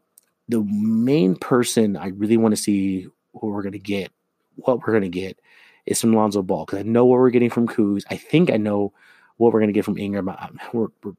the 0.48 0.64
main 0.64 1.36
person 1.36 1.96
I 1.96 2.08
really 2.08 2.36
want 2.36 2.52
to 2.52 2.60
see 2.60 3.08
who 3.34 3.48
we're 3.48 3.62
going 3.62 3.72
to 3.72 3.78
get, 3.78 4.12
what 4.56 4.80
we're 4.80 4.92
going 4.92 5.02
to 5.02 5.08
get, 5.08 5.38
is 5.86 6.00
from 6.00 6.12
Lonzo 6.12 6.42
Ball 6.42 6.64
because 6.64 6.80
I 6.80 6.82
know 6.82 7.04
what 7.04 7.18
we're 7.18 7.30
getting 7.30 7.50
from 7.50 7.68
Kuz. 7.68 8.04
I 8.10 8.16
think 8.16 8.50
I 8.50 8.56
know 8.56 8.92
what 9.36 9.52
we're 9.52 9.60
going 9.60 9.68
to 9.68 9.74
get 9.74 9.84
from 9.84 9.98
Ingram. 9.98 10.30
We're, 10.72 10.88
we're 11.02 11.12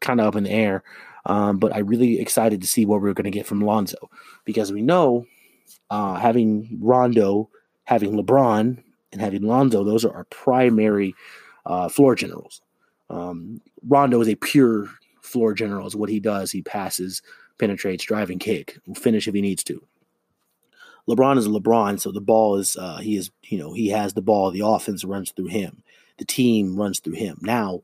kind 0.00 0.20
of 0.20 0.28
up 0.28 0.36
in 0.36 0.44
the 0.44 0.50
air, 0.50 0.82
um, 1.26 1.58
but 1.58 1.74
I'm 1.74 1.86
really 1.86 2.20
excited 2.20 2.60
to 2.60 2.66
see 2.66 2.86
what 2.86 3.00
we're 3.00 3.14
going 3.14 3.24
to 3.24 3.30
get 3.30 3.46
from 3.46 3.60
Lonzo 3.60 4.10
because 4.44 4.72
we 4.72 4.82
know 4.82 5.26
uh, 5.90 6.14
having 6.14 6.78
Rondo, 6.80 7.50
having 7.84 8.12
LeBron, 8.12 8.82
and 9.12 9.20
having 9.20 9.42
Lonzo, 9.42 9.84
those 9.84 10.04
are 10.04 10.14
our 10.14 10.24
primary 10.24 11.14
uh, 11.66 11.88
floor 11.88 12.14
generals. 12.14 12.60
Um, 13.10 13.60
Rondo 13.86 14.20
is 14.20 14.28
a 14.28 14.34
pure 14.34 14.88
floor 15.22 15.54
general. 15.54 15.86
Is 15.86 15.96
what 15.96 16.10
he 16.10 16.20
does. 16.20 16.50
He 16.50 16.62
passes, 16.62 17.22
penetrates, 17.58 18.04
driving 18.04 18.38
kick, 18.38 18.78
finish 18.94 19.28
if 19.28 19.34
he 19.34 19.40
needs 19.40 19.64
to. 19.64 19.82
LeBron 21.08 21.38
is 21.38 21.46
a 21.46 21.50
LeBron, 21.50 21.98
so 21.98 22.12
the 22.12 22.20
ball 22.20 22.56
is 22.56 22.76
uh, 22.76 22.98
he 22.98 23.16
is 23.16 23.30
you 23.44 23.58
know 23.58 23.72
he 23.72 23.88
has 23.88 24.12
the 24.12 24.22
ball. 24.22 24.50
The 24.50 24.66
offense 24.66 25.04
runs 25.04 25.30
through 25.30 25.46
him. 25.46 25.82
The 26.18 26.24
team 26.24 26.76
runs 26.76 27.00
through 27.00 27.14
him. 27.14 27.38
Now, 27.40 27.82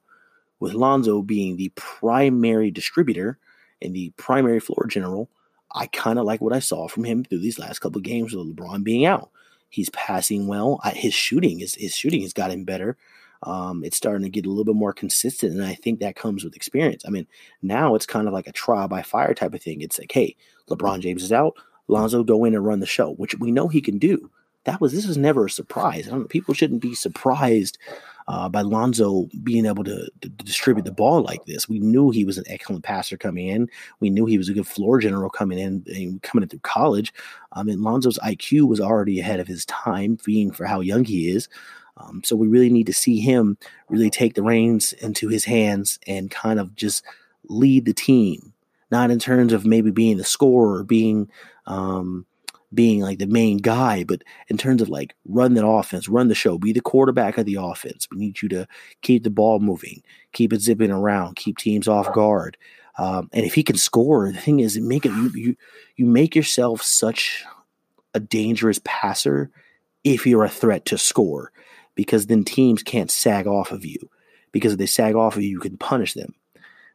with 0.60 0.74
Lonzo 0.74 1.22
being 1.22 1.56
the 1.56 1.72
primary 1.74 2.70
distributor 2.70 3.38
and 3.80 3.94
the 3.94 4.10
primary 4.16 4.60
floor 4.60 4.86
general, 4.88 5.30
I 5.72 5.86
kind 5.86 6.18
of 6.18 6.26
like 6.26 6.40
what 6.40 6.52
I 6.52 6.58
saw 6.58 6.86
from 6.86 7.04
him 7.04 7.24
through 7.24 7.40
these 7.40 7.58
last 7.58 7.78
couple 7.78 8.00
games 8.00 8.34
with 8.34 8.46
LeBron 8.46 8.84
being 8.84 9.06
out. 9.06 9.30
He's 9.70 9.90
passing 9.90 10.46
well. 10.46 10.80
his 10.94 11.14
shooting 11.14 11.60
is 11.60 11.74
his 11.74 11.96
shooting 11.96 12.22
has 12.22 12.32
gotten 12.32 12.64
better 12.64 12.96
um, 13.44 13.84
it's 13.84 13.96
starting 13.96 14.22
to 14.24 14.30
get 14.30 14.46
a 14.46 14.48
little 14.48 14.64
bit 14.64 14.74
more 14.74 14.92
consistent. 14.92 15.52
And 15.52 15.64
I 15.64 15.74
think 15.74 16.00
that 16.00 16.16
comes 16.16 16.44
with 16.44 16.56
experience. 16.56 17.04
I 17.06 17.10
mean, 17.10 17.26
now 17.62 17.94
it's 17.94 18.06
kind 18.06 18.26
of 18.26 18.34
like 18.34 18.46
a 18.46 18.52
trial 18.52 18.88
by 18.88 19.02
fire 19.02 19.34
type 19.34 19.54
of 19.54 19.62
thing. 19.62 19.80
It's 19.80 19.98
like, 19.98 20.12
hey, 20.12 20.36
LeBron 20.68 21.00
James 21.00 21.22
is 21.22 21.32
out. 21.32 21.54
Lonzo 21.88 22.24
go 22.24 22.44
in 22.44 22.54
and 22.54 22.64
run 22.64 22.80
the 22.80 22.86
show, 22.86 23.12
which 23.12 23.38
we 23.38 23.52
know 23.52 23.68
he 23.68 23.80
can 23.80 23.98
do. 23.98 24.30
That 24.64 24.80
was 24.80 24.92
this 24.92 25.06
was 25.06 25.18
never 25.18 25.44
a 25.44 25.50
surprise. 25.50 26.08
People 26.30 26.54
shouldn't 26.54 26.80
be 26.80 26.94
surprised 26.94 27.76
uh, 28.28 28.48
by 28.48 28.62
Lonzo 28.62 29.28
being 29.42 29.66
able 29.66 29.84
to, 29.84 30.08
to, 30.22 30.28
distribute 30.30 30.84
the 30.84 30.92
ball 30.92 31.22
like 31.22 31.44
this. 31.44 31.68
We 31.68 31.78
knew 31.78 32.10
he 32.10 32.24
was 32.24 32.38
an 32.38 32.44
excellent 32.46 32.82
passer 32.82 33.18
coming 33.18 33.48
in. 33.48 33.68
We 34.00 34.08
knew 34.08 34.24
he 34.24 34.38
was 34.38 34.48
a 34.48 34.54
good 34.54 34.66
floor 34.66 34.98
general 34.98 35.28
coming 35.28 35.58
in 35.58 35.84
and 35.94 36.22
coming 36.22 36.42
in 36.42 36.48
through 36.48 36.60
college. 36.60 37.12
I 37.52 37.62
mean, 37.62 37.82
Lonzo's 37.82 38.18
IQ 38.20 38.68
was 38.68 38.80
already 38.80 39.20
ahead 39.20 39.40
of 39.40 39.46
his 39.46 39.66
time, 39.66 40.18
being 40.24 40.50
for 40.50 40.64
how 40.64 40.80
young 40.80 41.04
he 41.04 41.28
is. 41.28 41.48
Um, 41.96 42.22
so 42.24 42.36
we 42.36 42.48
really 42.48 42.70
need 42.70 42.86
to 42.86 42.92
see 42.92 43.20
him 43.20 43.56
really 43.88 44.10
take 44.10 44.34
the 44.34 44.42
reins 44.42 44.92
into 44.94 45.28
his 45.28 45.44
hands 45.44 45.98
and 46.06 46.30
kind 46.30 46.58
of 46.58 46.74
just 46.74 47.04
lead 47.48 47.84
the 47.84 47.94
team, 47.94 48.52
not 48.90 49.10
in 49.10 49.18
terms 49.18 49.52
of 49.52 49.64
maybe 49.64 49.90
being 49.90 50.16
the 50.16 50.24
scorer 50.24 50.78
or 50.78 50.84
being 50.84 51.28
um, 51.66 52.26
being 52.74 53.00
like 53.00 53.18
the 53.18 53.26
main 53.26 53.58
guy, 53.58 54.02
but 54.04 54.22
in 54.48 54.56
terms 54.56 54.82
of 54.82 54.88
like 54.88 55.14
run 55.26 55.54
that 55.54 55.66
offense, 55.66 56.08
run 56.08 56.28
the 56.28 56.34
show, 56.34 56.58
be 56.58 56.72
the 56.72 56.80
quarterback 56.80 57.38
of 57.38 57.46
the 57.46 57.56
offense. 57.60 58.08
We 58.10 58.18
need 58.18 58.42
you 58.42 58.48
to 58.50 58.66
keep 59.02 59.22
the 59.22 59.30
ball 59.30 59.60
moving, 59.60 60.02
keep 60.32 60.52
it 60.52 60.60
zipping 60.60 60.90
around, 60.90 61.36
keep 61.36 61.56
teams 61.56 61.86
off 61.86 62.12
guard. 62.12 62.56
Um, 62.98 63.28
and 63.32 63.44
if 63.44 63.54
he 63.54 63.62
can 63.62 63.76
score, 63.76 64.30
the 64.30 64.40
thing 64.40 64.60
is, 64.60 64.78
make 64.78 65.06
it 65.06 65.10
you, 65.10 65.30
you 65.34 65.56
you 65.96 66.06
make 66.06 66.34
yourself 66.34 66.82
such 66.82 67.44
a 68.14 68.20
dangerous 68.20 68.80
passer 68.84 69.50
if 70.02 70.26
you're 70.26 70.44
a 70.44 70.48
threat 70.48 70.84
to 70.86 70.98
score 70.98 71.52
because 71.94 72.26
then 72.26 72.44
teams 72.44 72.82
can't 72.82 73.10
sag 73.10 73.46
off 73.46 73.72
of 73.72 73.84
you. 73.84 73.98
Because 74.52 74.72
if 74.72 74.78
they 74.78 74.86
sag 74.86 75.14
off 75.14 75.36
of 75.36 75.42
you, 75.42 75.50
you 75.50 75.60
can 75.60 75.76
punish 75.76 76.14
them, 76.14 76.34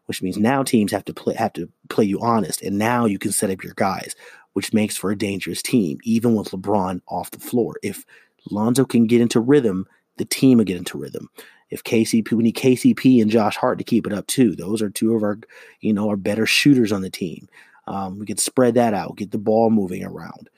which 0.06 0.22
means 0.22 0.38
now 0.38 0.64
teams 0.64 0.92
have 0.92 1.06
to 1.06 1.14
play 1.14 1.36
have 1.36 1.54
to 1.54 1.70
play 1.90 2.06
you 2.06 2.20
honest, 2.22 2.62
and 2.62 2.78
now 2.78 3.06
you 3.06 3.20
can 3.20 3.32
set 3.32 3.50
up 3.50 3.64
your 3.64 3.74
guys, 3.76 4.16
which 4.54 4.74
makes 4.74 4.96
for 4.96 5.12
a 5.12 5.18
dangerous 5.18 5.62
team, 5.62 6.00
even 6.04 6.36
with 6.36 6.52
LeBron 6.52 7.02
off 7.08 7.32
the 7.32 7.40
floor. 7.40 7.76
If 7.84 8.06
Lonzo 8.50 8.86
can 8.86 9.08
get 9.08 9.22
into 9.22 9.40
rhythm, 9.40 9.88
the 10.18 10.26
team 10.26 10.58
will 10.58 10.66
get 10.66 10.78
into 10.78 10.98
rhythm. 10.98 11.30
If 11.70 11.84
KCP, 11.84 12.32
we 12.32 12.44
need 12.44 12.56
KCP 12.56 13.22
and 13.22 13.30
Josh 13.30 13.58
Hart 13.58 13.78
to 13.78 13.84
keep 13.84 14.08
it 14.08 14.14
up 14.14 14.26
too. 14.28 14.56
Those 14.56 14.82
are 14.82 14.90
two 14.90 15.14
of 15.16 15.22
our, 15.22 15.40
you 15.82 15.94
know, 15.94 16.10
our 16.10 16.16
better 16.16 16.46
shooters 16.46 16.92
on 16.92 17.02
the 17.02 17.12
team. 17.12 17.48
Um, 17.88 18.20
we 18.20 18.26
can 18.26 18.38
spread 18.38 18.76
that 18.76 18.94
out, 18.94 19.18
get 19.18 19.32
the 19.32 19.38
ball 19.38 19.70
moving 19.70 20.04
around 20.04 20.50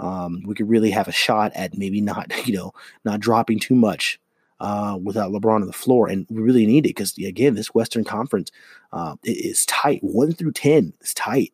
um, 0.00 0.42
we 0.44 0.54
could 0.54 0.68
really 0.68 0.90
have 0.90 1.08
a 1.08 1.12
shot 1.12 1.52
at 1.54 1.76
maybe 1.76 2.00
not, 2.00 2.32
you 2.46 2.56
know, 2.56 2.72
not 3.04 3.20
dropping 3.20 3.60
too 3.60 3.74
much 3.74 4.18
uh, 4.60 4.98
without 5.02 5.32
LeBron 5.32 5.60
on 5.60 5.66
the 5.66 5.72
floor. 5.72 6.08
And 6.08 6.26
we 6.30 6.42
really 6.42 6.66
need 6.66 6.86
it 6.86 6.90
because, 6.90 7.16
again, 7.18 7.54
this 7.54 7.74
Western 7.74 8.04
Conference 8.04 8.50
uh, 8.92 9.16
is 9.24 9.64
tight. 9.66 10.02
One 10.02 10.32
through 10.32 10.52
10 10.52 10.92
is 11.00 11.14
tight. 11.14 11.52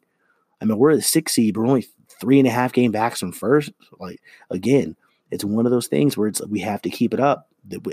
I 0.60 0.64
mean, 0.64 0.78
we're 0.78 0.96
the 0.96 1.02
six 1.02 1.34
seed, 1.34 1.54
but 1.54 1.60
we're 1.60 1.68
only 1.68 1.88
three 2.20 2.38
and 2.38 2.48
a 2.48 2.50
half 2.50 2.72
game 2.72 2.92
backs 2.92 3.20
from 3.20 3.32
first. 3.32 3.72
Like, 3.98 4.20
again, 4.50 4.96
it's 5.30 5.44
one 5.44 5.66
of 5.66 5.72
those 5.72 5.88
things 5.88 6.16
where 6.16 6.28
it's 6.28 6.44
we 6.46 6.60
have 6.60 6.82
to 6.82 6.90
keep 6.90 7.12
it 7.12 7.20
up 7.20 7.48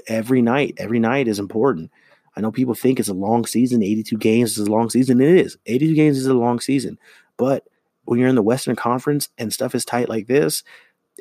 every 0.08 0.42
night. 0.42 0.76
Every 0.78 1.00
night 1.00 1.28
is 1.28 1.40
important. 1.40 1.92
I 2.36 2.42
know 2.42 2.52
people 2.52 2.74
think 2.74 3.00
it's 3.00 3.10
a 3.10 3.14
long 3.14 3.46
season. 3.46 3.84
82 3.84 4.18
games 4.18 4.58
is 4.58 4.68
a 4.68 4.72
long 4.72 4.90
season. 4.90 5.22
It 5.22 5.30
is. 5.30 5.58
82 5.66 5.94
games 5.94 6.18
is 6.18 6.26
a 6.26 6.34
long 6.34 6.60
season. 6.60 6.98
But 7.38 7.68
when 8.06 8.20
you're 8.20 8.30
in 8.30 8.36
the 8.36 8.42
Western 8.42 8.76
Conference 8.76 9.30
and 9.38 9.54
stuff 9.54 9.76
is 9.76 9.86
tight 9.86 10.10
like 10.10 10.28
this, 10.28 10.64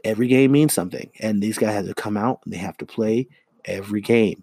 every 0.05 0.29
game 0.29 0.53
means 0.53 0.73
something. 0.73 1.11
And 1.21 1.43
these 1.43 1.59
guys 1.59 1.75
have 1.75 1.87
to 1.87 1.95
come 1.95 2.17
out 2.17 2.41
and 2.45 2.53
they 2.53 2.59
have 2.59 2.77
to 2.79 2.87
play 2.87 3.29
every 3.65 4.01
game. 4.01 4.43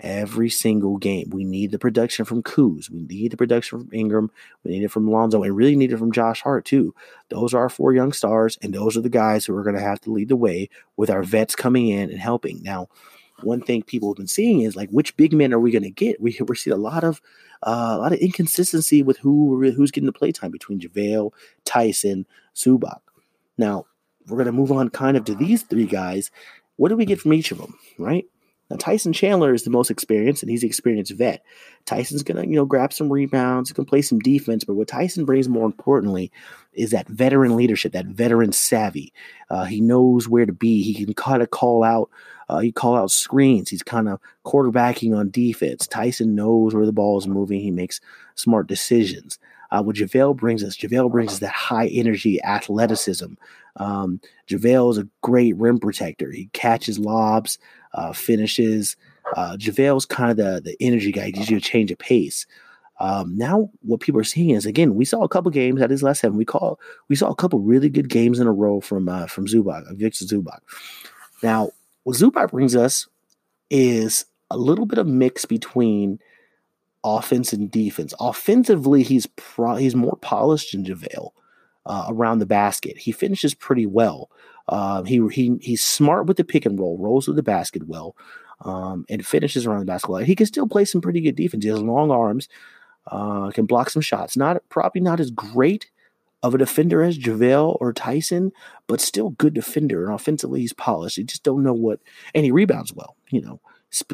Every 0.00 0.50
single 0.50 0.96
game. 0.96 1.30
We 1.30 1.44
need 1.44 1.70
the 1.70 1.78
production 1.78 2.24
from 2.24 2.42
Kuz. 2.42 2.90
We 2.90 3.02
need 3.02 3.30
the 3.30 3.36
production 3.36 3.78
from 3.78 3.90
Ingram. 3.92 4.28
We 4.64 4.72
need 4.72 4.82
it 4.82 4.90
from 4.90 5.08
Lonzo 5.08 5.44
and 5.44 5.56
really 5.56 5.76
need 5.76 5.92
it 5.92 5.98
from 5.98 6.10
Josh 6.10 6.42
Hart, 6.42 6.64
too. 6.64 6.92
Those 7.28 7.54
are 7.54 7.60
our 7.60 7.68
four 7.68 7.92
young 7.92 8.12
stars, 8.12 8.58
and 8.60 8.74
those 8.74 8.96
are 8.96 9.02
the 9.02 9.08
guys 9.08 9.46
who 9.46 9.56
are 9.56 9.62
going 9.62 9.76
to 9.76 9.82
have 9.82 10.00
to 10.00 10.12
lead 10.12 10.30
the 10.30 10.36
way 10.36 10.68
with 10.96 11.10
our 11.10 11.22
vets 11.22 11.54
coming 11.54 11.86
in 11.86 12.10
and 12.10 12.18
helping. 12.18 12.60
Now, 12.64 12.88
one 13.44 13.60
thing 13.60 13.82
people 13.82 14.10
have 14.10 14.16
been 14.16 14.26
seeing 14.26 14.60
is 14.60 14.76
like 14.76 14.90
which 14.90 15.16
big 15.16 15.32
men 15.32 15.52
are 15.52 15.60
we 15.60 15.70
going 15.70 15.82
to 15.82 15.90
get? 15.90 16.20
We 16.20 16.36
we're 16.40 16.54
seeing 16.54 16.74
a 16.74 16.80
lot 16.80 17.04
of 17.04 17.20
uh, 17.62 17.94
a 17.96 17.98
lot 17.98 18.12
of 18.12 18.18
inconsistency 18.18 19.02
with 19.02 19.18
who 19.18 19.70
who's 19.72 19.90
getting 19.90 20.06
the 20.06 20.12
playtime 20.12 20.50
between 20.50 20.80
JaVale, 20.80 21.32
Tyson, 21.64 22.26
Zubac. 22.54 23.00
Now 23.58 23.86
we're 24.26 24.38
going 24.38 24.46
to 24.46 24.52
move 24.52 24.72
on 24.72 24.88
kind 24.88 25.16
of 25.16 25.24
to 25.26 25.34
these 25.34 25.62
three 25.62 25.86
guys. 25.86 26.30
What 26.76 26.88
do 26.88 26.96
we 26.96 27.04
get 27.04 27.20
from 27.20 27.32
each 27.32 27.52
of 27.52 27.58
them, 27.58 27.78
right? 27.98 28.24
Now 28.70 28.76
Tyson 28.76 29.12
Chandler 29.12 29.52
is 29.52 29.64
the 29.64 29.70
most 29.70 29.90
experienced, 29.90 30.42
and 30.42 30.50
he's 30.50 30.62
the 30.62 30.66
experienced 30.66 31.12
vet. 31.12 31.44
Tyson's 31.84 32.22
gonna, 32.22 32.44
you 32.44 32.56
know, 32.56 32.64
grab 32.64 32.92
some 32.92 33.12
rebounds, 33.12 33.72
can 33.72 33.84
play 33.84 34.00
some 34.02 34.18
defense, 34.18 34.64
but 34.64 34.74
what 34.74 34.88
Tyson 34.88 35.24
brings 35.24 35.48
more 35.48 35.66
importantly 35.66 36.32
is 36.72 36.90
that 36.90 37.06
veteran 37.08 37.56
leadership, 37.56 37.92
that 37.92 38.06
veteran 38.06 38.52
savvy. 38.52 39.12
Uh, 39.50 39.64
he 39.64 39.80
knows 39.80 40.28
where 40.28 40.46
to 40.46 40.52
be. 40.52 40.82
He 40.82 41.04
can 41.04 41.14
kind 41.14 41.42
of 41.42 41.50
call 41.50 41.84
out. 41.84 42.10
Uh, 42.48 42.58
he 42.58 42.72
call 42.72 42.96
out 42.96 43.10
screens. 43.10 43.70
He's 43.70 43.82
kind 43.82 44.08
of 44.08 44.20
quarterbacking 44.44 45.16
on 45.16 45.30
defense. 45.30 45.86
Tyson 45.86 46.34
knows 46.34 46.74
where 46.74 46.86
the 46.86 46.92
ball 46.92 47.18
is 47.18 47.26
moving. 47.26 47.60
He 47.60 47.70
makes 47.70 48.00
smart 48.34 48.66
decisions. 48.66 49.38
Uh, 49.70 49.82
what 49.82 49.96
JaVale 49.96 50.36
brings 50.36 50.62
us, 50.62 50.76
JaVale 50.76 51.10
brings 51.10 51.32
us 51.32 51.38
that 51.40 51.50
high 51.50 51.88
energy 51.88 52.42
athleticism. 52.42 53.34
Um, 53.76 54.20
JaVale 54.48 54.92
is 54.92 54.98
a 54.98 55.08
great 55.22 55.56
rim 55.56 55.78
protector. 55.78 56.30
He 56.30 56.48
catches 56.52 56.98
lobs, 56.98 57.58
uh, 57.94 58.12
finishes. 58.12 58.96
Uh, 59.36 59.56
JaVale's 59.58 60.06
kind 60.06 60.30
of 60.30 60.36
the, 60.36 60.60
the 60.60 60.76
energy 60.80 61.10
guy. 61.10 61.26
He 61.26 61.32
gives 61.32 61.50
you 61.50 61.56
a 61.56 61.60
change 61.60 61.90
of 61.90 61.98
pace. 61.98 62.46
Um, 63.00 63.36
now, 63.36 63.70
what 63.82 64.00
people 64.00 64.20
are 64.20 64.24
seeing 64.24 64.50
is 64.50 64.66
again, 64.66 64.94
we 64.94 65.04
saw 65.04 65.22
a 65.22 65.28
couple 65.28 65.50
games 65.50 65.82
at 65.82 65.90
his 65.90 66.02
last 66.02 66.20
seven. 66.20 66.38
We 66.38 66.44
call 66.44 66.78
we 67.08 67.16
saw 67.16 67.28
a 67.28 67.34
couple 67.34 67.58
really 67.58 67.88
good 67.88 68.08
games 68.08 68.38
in 68.38 68.46
a 68.46 68.52
row 68.52 68.80
from 68.80 69.08
uh, 69.08 69.26
from 69.26 69.46
Zubac, 69.46 69.84
Victor 69.96 70.24
Zubac. 70.24 70.60
Now, 71.42 71.70
what 72.04 72.16
Zubac 72.16 72.52
brings 72.52 72.76
us 72.76 73.08
is 73.70 74.26
a 74.50 74.56
little 74.58 74.86
bit 74.86 74.98
of 74.98 75.06
mix 75.06 75.44
between 75.46 76.20
offense 77.04 77.52
and 77.52 77.70
defense. 77.70 78.14
Offensively, 78.20 79.02
he's 79.02 79.26
pro- 79.26 79.76
he's 79.76 79.96
more 79.96 80.16
polished 80.22 80.72
than 80.72 80.84
JaVale. 80.84 81.30
uh, 81.86 82.06
around 82.08 82.38
the 82.38 82.46
basket. 82.46 82.96
He 82.98 83.12
finishes 83.12 83.54
pretty 83.54 83.86
well. 83.86 84.30
Uh, 84.68 85.02
he 85.02 85.20
he 85.32 85.56
he's 85.60 85.84
smart 85.84 86.26
with 86.26 86.36
the 86.38 86.44
pick 86.44 86.66
and 86.66 86.78
roll, 86.78 86.98
rolls 86.98 87.26
with 87.26 87.36
the 87.36 87.42
basket 87.42 87.86
well, 87.86 88.16
um, 88.62 89.04
and 89.10 89.26
finishes 89.26 89.66
around 89.66 89.80
the 89.80 89.84
basketball. 89.86 90.18
He 90.18 90.34
can 90.36 90.46
still 90.46 90.66
play 90.68 90.84
some 90.86 91.00
pretty 91.02 91.20
good 91.20 91.36
defense. 91.36 91.64
He 91.64 91.70
has 91.70 91.82
long 91.82 92.10
arms, 92.10 92.48
uh, 93.08 93.50
can 93.50 93.66
block 93.66 93.90
some 93.90 94.02
shots. 94.02 94.36
Not 94.36 94.62
probably 94.70 95.02
not 95.02 95.20
as 95.20 95.30
great 95.30 95.90
of 96.44 96.54
a 96.54 96.58
defender 96.58 97.02
as 97.02 97.18
JaVale 97.18 97.78
or 97.80 97.94
Tyson, 97.94 98.52
but 98.86 99.00
still 99.00 99.30
good 99.30 99.54
defender. 99.54 100.04
And 100.04 100.14
offensively, 100.14 100.60
he's 100.60 100.74
polished. 100.74 101.16
You 101.16 101.24
just 101.24 101.42
don't 101.42 101.62
know 101.62 101.72
what, 101.72 102.00
and 102.34 102.44
he 102.44 102.50
rebounds 102.50 102.92
well. 102.92 103.16
You 103.30 103.40
know, 103.40 103.60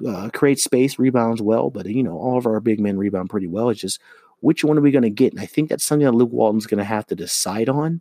uh, 0.08 0.30
creates 0.32 0.62
space, 0.62 0.96
rebounds 0.96 1.42
well. 1.42 1.70
But 1.70 1.86
you 1.86 2.04
know, 2.04 2.16
all 2.16 2.38
of 2.38 2.46
our 2.46 2.60
big 2.60 2.78
men 2.78 2.98
rebound 2.98 3.30
pretty 3.30 3.48
well. 3.48 3.68
It's 3.68 3.80
just 3.80 4.00
which 4.38 4.62
one 4.62 4.78
are 4.78 4.80
we 4.80 4.92
going 4.92 5.02
to 5.02 5.10
get? 5.10 5.32
And 5.32 5.42
I 5.42 5.46
think 5.46 5.68
that's 5.68 5.82
something 5.82 6.06
that 6.06 6.12
Luke 6.12 6.30
Walton's 6.32 6.68
going 6.68 6.78
to 6.78 6.84
have 6.84 7.04
to 7.08 7.16
decide 7.16 7.68
on, 7.68 8.00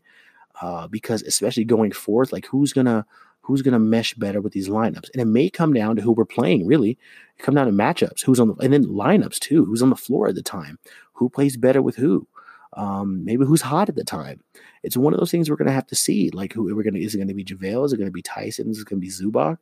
uh, 0.62 0.88
because 0.88 1.24
especially 1.24 1.66
going 1.66 1.92
forth, 1.92 2.32
like 2.32 2.46
who's 2.46 2.72
gonna 2.72 3.08
who's 3.42 3.64
gonna 3.64 3.80
mesh 3.80 4.14
better 4.14 4.42
with 4.42 4.54
these 4.54 4.70
lineups, 4.70 5.10
and 5.12 5.24
it 5.24 5.26
may 5.26 5.50
come 5.50 5.74
down 5.74 5.96
to 5.96 6.04
who 6.04 6.12
we're 6.12 6.24
playing. 6.24 6.68
Really, 6.68 6.92
it 6.92 7.42
come 7.42 7.56
down 7.56 7.66
to 7.66 7.72
matchups, 7.72 8.22
who's 8.22 8.40
on 8.40 8.50
the, 8.50 8.54
and 8.58 8.72
then 8.72 8.86
lineups 8.86 9.40
too, 9.40 9.66
who's 9.66 9.82
on 9.82 9.90
the 9.90 9.96
floor 9.96 10.28
at 10.28 10.36
the 10.36 10.44
time, 10.44 10.78
who 11.14 11.32
plays 11.32 11.58
better 11.58 11.82
with 11.82 11.96
who 11.96 12.28
um, 12.74 13.26
maybe 13.26 13.46
who's 13.46 13.62
hot 13.62 13.90
at 13.90 13.96
the 13.96 14.04
time. 14.04 14.42
It's 14.84 14.98
one 14.98 15.14
of 15.14 15.20
those 15.20 15.32
things 15.32 15.50
we're 15.50 15.56
going 15.56 15.68
to 15.68 15.74
have 15.74 15.88
to 15.88 15.96
see. 15.96 16.30
Like, 16.32 16.54
who 16.54 16.64
we're 16.76 16.84
going 16.84 16.94
to 16.94 17.04
is 17.04 17.14
it 17.14 17.18
going 17.18 17.28
to 17.28 17.34
be 17.34 17.44
JaVale? 17.44 17.86
Is 17.86 17.94
it 17.94 17.98
going 17.98 18.08
to 18.08 18.12
be 18.12 18.22
Tyson? 18.22 18.70
Is 18.70 18.80
it 18.80 18.88
going 18.88 19.02
to 19.02 19.06
be 19.06 19.12
Zubac? 19.12 19.58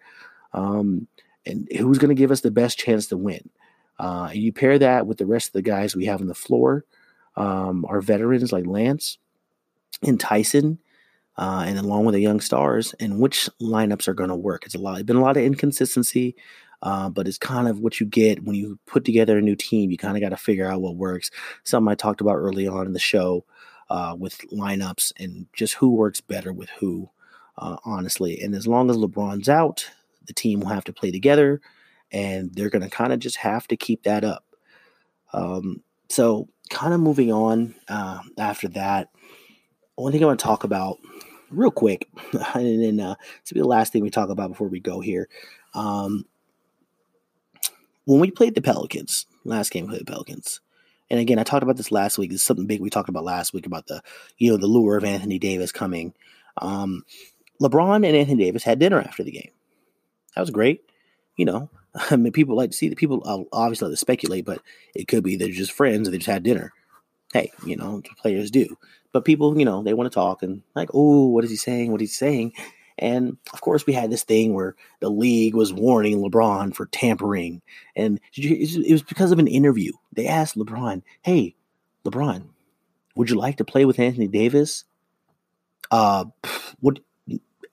Um, 0.54 1.08
and 1.46 1.68
who's 1.78 1.98
going 1.98 2.10
to 2.10 2.20
give 2.20 2.32
us 2.32 2.42
the 2.42 2.52
best 2.52 2.78
chance 2.78 3.08
to 3.08 3.18
win? 3.18 3.50
Uh, 4.00 4.30
and 4.32 4.40
you 4.40 4.54
pair 4.54 4.78
that 4.78 5.08
with 5.08 5.18
the 5.18 5.26
rest 5.26 5.50
of 5.50 5.54
the 5.54 5.62
guys 5.62 5.96
we 5.96 6.06
have 6.06 6.22
on 6.22 6.28
the 6.28 6.36
floor, 6.36 6.86
um, 7.36 7.86
our 7.86 8.02
veterans 8.02 8.52
like 8.52 8.66
Lance 8.66 9.18
and 10.04 10.20
Tyson, 10.20 10.80
uh, 11.38 11.64
and 11.68 11.78
along 11.78 12.06
with 12.06 12.14
the 12.14 12.22
young 12.22 12.40
stars, 12.40 12.94
and 13.00 13.20
which 13.20 13.50
lineups 13.62 14.08
are 14.08 14.14
going 14.14 14.30
to 14.30 14.36
work. 14.36 14.66
It's 14.66 14.76
a 14.76 14.80
lot. 14.80 14.96
It's 14.96 15.06
been 15.06 15.16
a 15.16 15.22
lot 15.22 15.38
of 15.38 15.44
inconsistency. 15.44 16.36
Uh, 16.84 17.10
but 17.10 17.28
it's 17.28 17.38
kind 17.38 17.68
of 17.68 17.80
what 17.80 18.00
you 18.00 18.06
get 18.06 18.44
when 18.44 18.56
you 18.56 18.78
put 18.86 19.04
together 19.04 19.38
a 19.38 19.42
new 19.42 19.56
team. 19.56 19.90
You 19.90 19.98
kind 19.98 20.16
of 20.16 20.22
got 20.22 20.30
to 20.30 20.38
figure 20.38 20.70
out 20.70 20.82
what 20.82 20.96
works. 20.96 21.32
Something 21.64 21.92
I 21.92 21.96
talked 21.96 22.22
about 22.22 22.36
early 22.36 22.68
on 22.68 22.86
in 22.86 22.94
the 22.94 23.00
show 23.00 23.46
uh, 23.90 24.16
with 24.18 24.38
lineups 24.52 25.14
and 25.18 25.48
just 25.54 25.74
who 25.76 25.96
works 25.96 26.22
better 26.22 26.54
with 26.54 26.70
who, 26.80 27.10
uh, 27.58 27.78
honestly. 27.86 28.40
And 28.42 28.54
as 28.54 28.68
long 28.68 28.90
as 28.90 28.98
LeBron's 28.98 29.50
out, 29.50 29.90
the 30.26 30.34
team 30.34 30.60
will 30.60 30.68
have 30.68 30.84
to 30.86 30.94
play 30.94 31.12
together, 31.12 31.62
and 32.12 32.54
they're 32.54 32.70
going 32.70 32.84
to 32.84 32.90
kind 32.90 33.14
of 33.14 33.20
just 33.20 33.38
have 33.38 33.68
to 33.70 33.78
keep 33.78 34.04
that 34.04 34.24
up. 34.24 34.44
Um, 35.34 35.82
so, 36.10 36.48
kind 36.70 36.94
of 36.94 37.00
moving 37.00 37.32
on 37.32 37.76
uh, 37.88 38.20
after 38.38 38.68
that, 38.70 39.10
one 39.96 40.12
thing 40.12 40.24
I 40.24 40.28
want 40.28 40.40
to 40.40 40.46
talk 40.46 40.64
about 40.64 40.98
real 41.50 41.72
quick, 41.72 42.08
and 42.54 42.84
then 42.84 43.00
uh, 43.00 43.16
this 43.42 43.52
will 43.52 43.56
be 43.56 43.62
the 43.62 43.68
last 43.68 43.92
thing 43.94 44.04
we 44.04 44.10
talk 44.10 44.30
about 44.30 44.50
before 44.50 44.68
we 44.68 44.80
go 44.80 45.00
here. 45.00 45.28
Um, 45.74 46.26
when 48.08 48.22
we 48.22 48.32
played 48.32 48.56
the 48.56 48.62
Pelicans, 48.62 49.26
last 49.44 49.70
game 49.70 49.86
we 49.86 49.90
played 49.90 50.08
the 50.08 50.12
Pelicans, 50.12 50.62
and 51.10 51.20
again, 51.20 51.40
I 51.40 51.44
talked 51.44 51.64
about 51.64 51.76
this 51.76 51.92
last 51.92 52.18
week. 52.18 52.32
It's 52.32 52.44
something 52.44 52.66
big 52.66 52.82
we 52.82 52.90
talked 52.90 53.10
about 53.10 53.26
last 53.26 53.54
week 53.54 53.66
about 53.66 53.88
the, 53.88 54.02
you 54.38 54.50
know, 54.50 54.58
the 54.58 54.68
lure 54.68 54.98
of 54.98 55.04
Anthony 55.04 55.40
Davis 55.40 55.72
coming. 55.72 56.14
Um, 56.62 57.04
LeBron 57.62 58.08
and 58.08 58.16
Anthony 58.16 58.46
Davis 58.46 58.64
had 58.64 58.80
dinner 58.80 59.00
after 59.02 59.24
the 59.24 59.32
game. 59.32 59.52
That 60.36 60.42
was 60.42 60.50
great. 60.52 60.84
You 61.36 61.46
know, 61.46 61.70
I 62.12 62.16
mean, 62.16 62.32
people 62.32 62.56
like 62.56 62.72
to 62.72 62.78
see 62.78 62.90
the 62.90 62.96
people 62.96 63.22
uh, 63.26 63.44
obviously 63.52 63.88
like 63.88 63.94
to 63.94 63.98
speculate, 63.98 64.46
but 64.46 64.62
it 64.96 65.10
could 65.10 65.24
be 65.24 65.36
they're 65.36 65.50
just 65.50 65.74
friends 65.74 66.08
and 66.08 66.14
they 66.14 66.20
just 66.20 66.30
had 66.30 66.44
dinner. 66.44 66.72
Hey, 67.34 67.52
you 67.66 67.76
know, 67.76 68.02
players 68.22 68.50
do. 68.50 68.78
But 69.12 69.26
people, 69.26 69.58
you 69.60 69.66
know, 69.66 69.84
they 69.84 69.94
want 69.94 70.10
to 70.10 70.16
talk 70.16 70.44
and 70.44 70.62
like, 70.76 70.90
oh, 70.94 71.28
what 71.28 71.44
is 71.44 71.50
he 71.50 71.58
saying? 71.58 71.92
What 71.92 72.02
is 72.02 72.12
he 72.12 72.16
saying? 72.16 72.54
And 72.98 73.38
of 73.54 73.62
course, 73.62 73.86
we 73.86 73.94
had 73.94 74.12
this 74.12 74.24
thing 74.24 74.54
where 74.54 74.76
the 75.00 75.10
league 75.10 75.56
was 75.56 75.74
warning 75.74 76.18
LeBron 76.18 76.76
for 76.76 76.88
tampering. 76.88 77.62
And 77.96 78.20
it 78.34 78.92
was 78.92 79.04
because 79.04 79.32
of 79.32 79.40
an 79.40 79.48
interview. 79.48 79.92
They 80.14 80.28
asked 80.28 80.58
LeBron, 80.58 81.04
hey, 81.22 81.56
LeBron, 82.06 82.48
would 83.16 83.30
you 83.30 83.36
like 83.36 83.58
to 83.58 83.66
play 83.66 83.86
with 83.86 84.00
Anthony 84.00 84.28
Davis? 84.28 84.84
Uh, 85.92 86.26
what? 86.80 87.00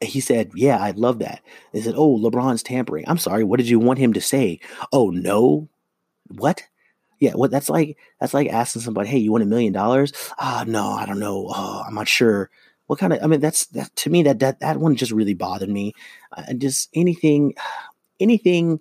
He 0.01 0.21
said, 0.21 0.51
yeah, 0.55 0.83
I'd 0.83 0.99
love 0.99 1.21
that. 1.21 1.41
They 1.73 1.81
said, 1.81 1.95
oh, 1.97 2.19
LeBron's 2.19 2.63
tampering. 2.63 3.05
I'm 3.09 3.19
sorry, 3.19 3.45
what 3.45 3.59
did 3.59 3.69
you 3.69 3.79
want 3.79 3.99
him 3.99 4.13
to 4.13 4.21
say? 4.21 4.61
Oh, 4.93 5.11
no? 5.11 5.69
What? 6.29 6.65
Yeah, 7.21 7.33
what 7.33 7.51
that's 7.51 7.71
like 7.71 7.97
that's 8.21 8.35
like 8.35 8.49
asking 8.49 8.83
somebody, 8.83 9.09
hey, 9.09 9.19
you 9.19 9.33
want 9.33 9.45
a 9.45 9.47
million 9.47 9.73
dollars? 9.73 10.13
Ah, 10.39 10.65
no, 10.67 10.91
I 10.91 11.07
don't 11.07 11.21
know. 11.21 11.47
Oh, 11.49 11.83
I'm 11.87 11.95
not 11.95 12.09
sure 12.09 12.51
what 12.87 12.99
kind 12.99 13.12
of 13.12 13.23
i 13.23 13.27
mean 13.27 13.40
that's 13.40 13.66
that 13.66 13.94
to 13.97 14.11
me 14.11 14.23
that 14.23 14.38
that, 14.38 14.61
that 14.61 14.79
one 14.79 14.97
just 14.97 15.12
really 15.12 15.35
bothered 15.35 15.68
me. 15.68 15.92
And 16.37 16.59
uh, 16.59 16.61
just 16.61 16.88
anything 16.94 17.55
anything 18.20 18.81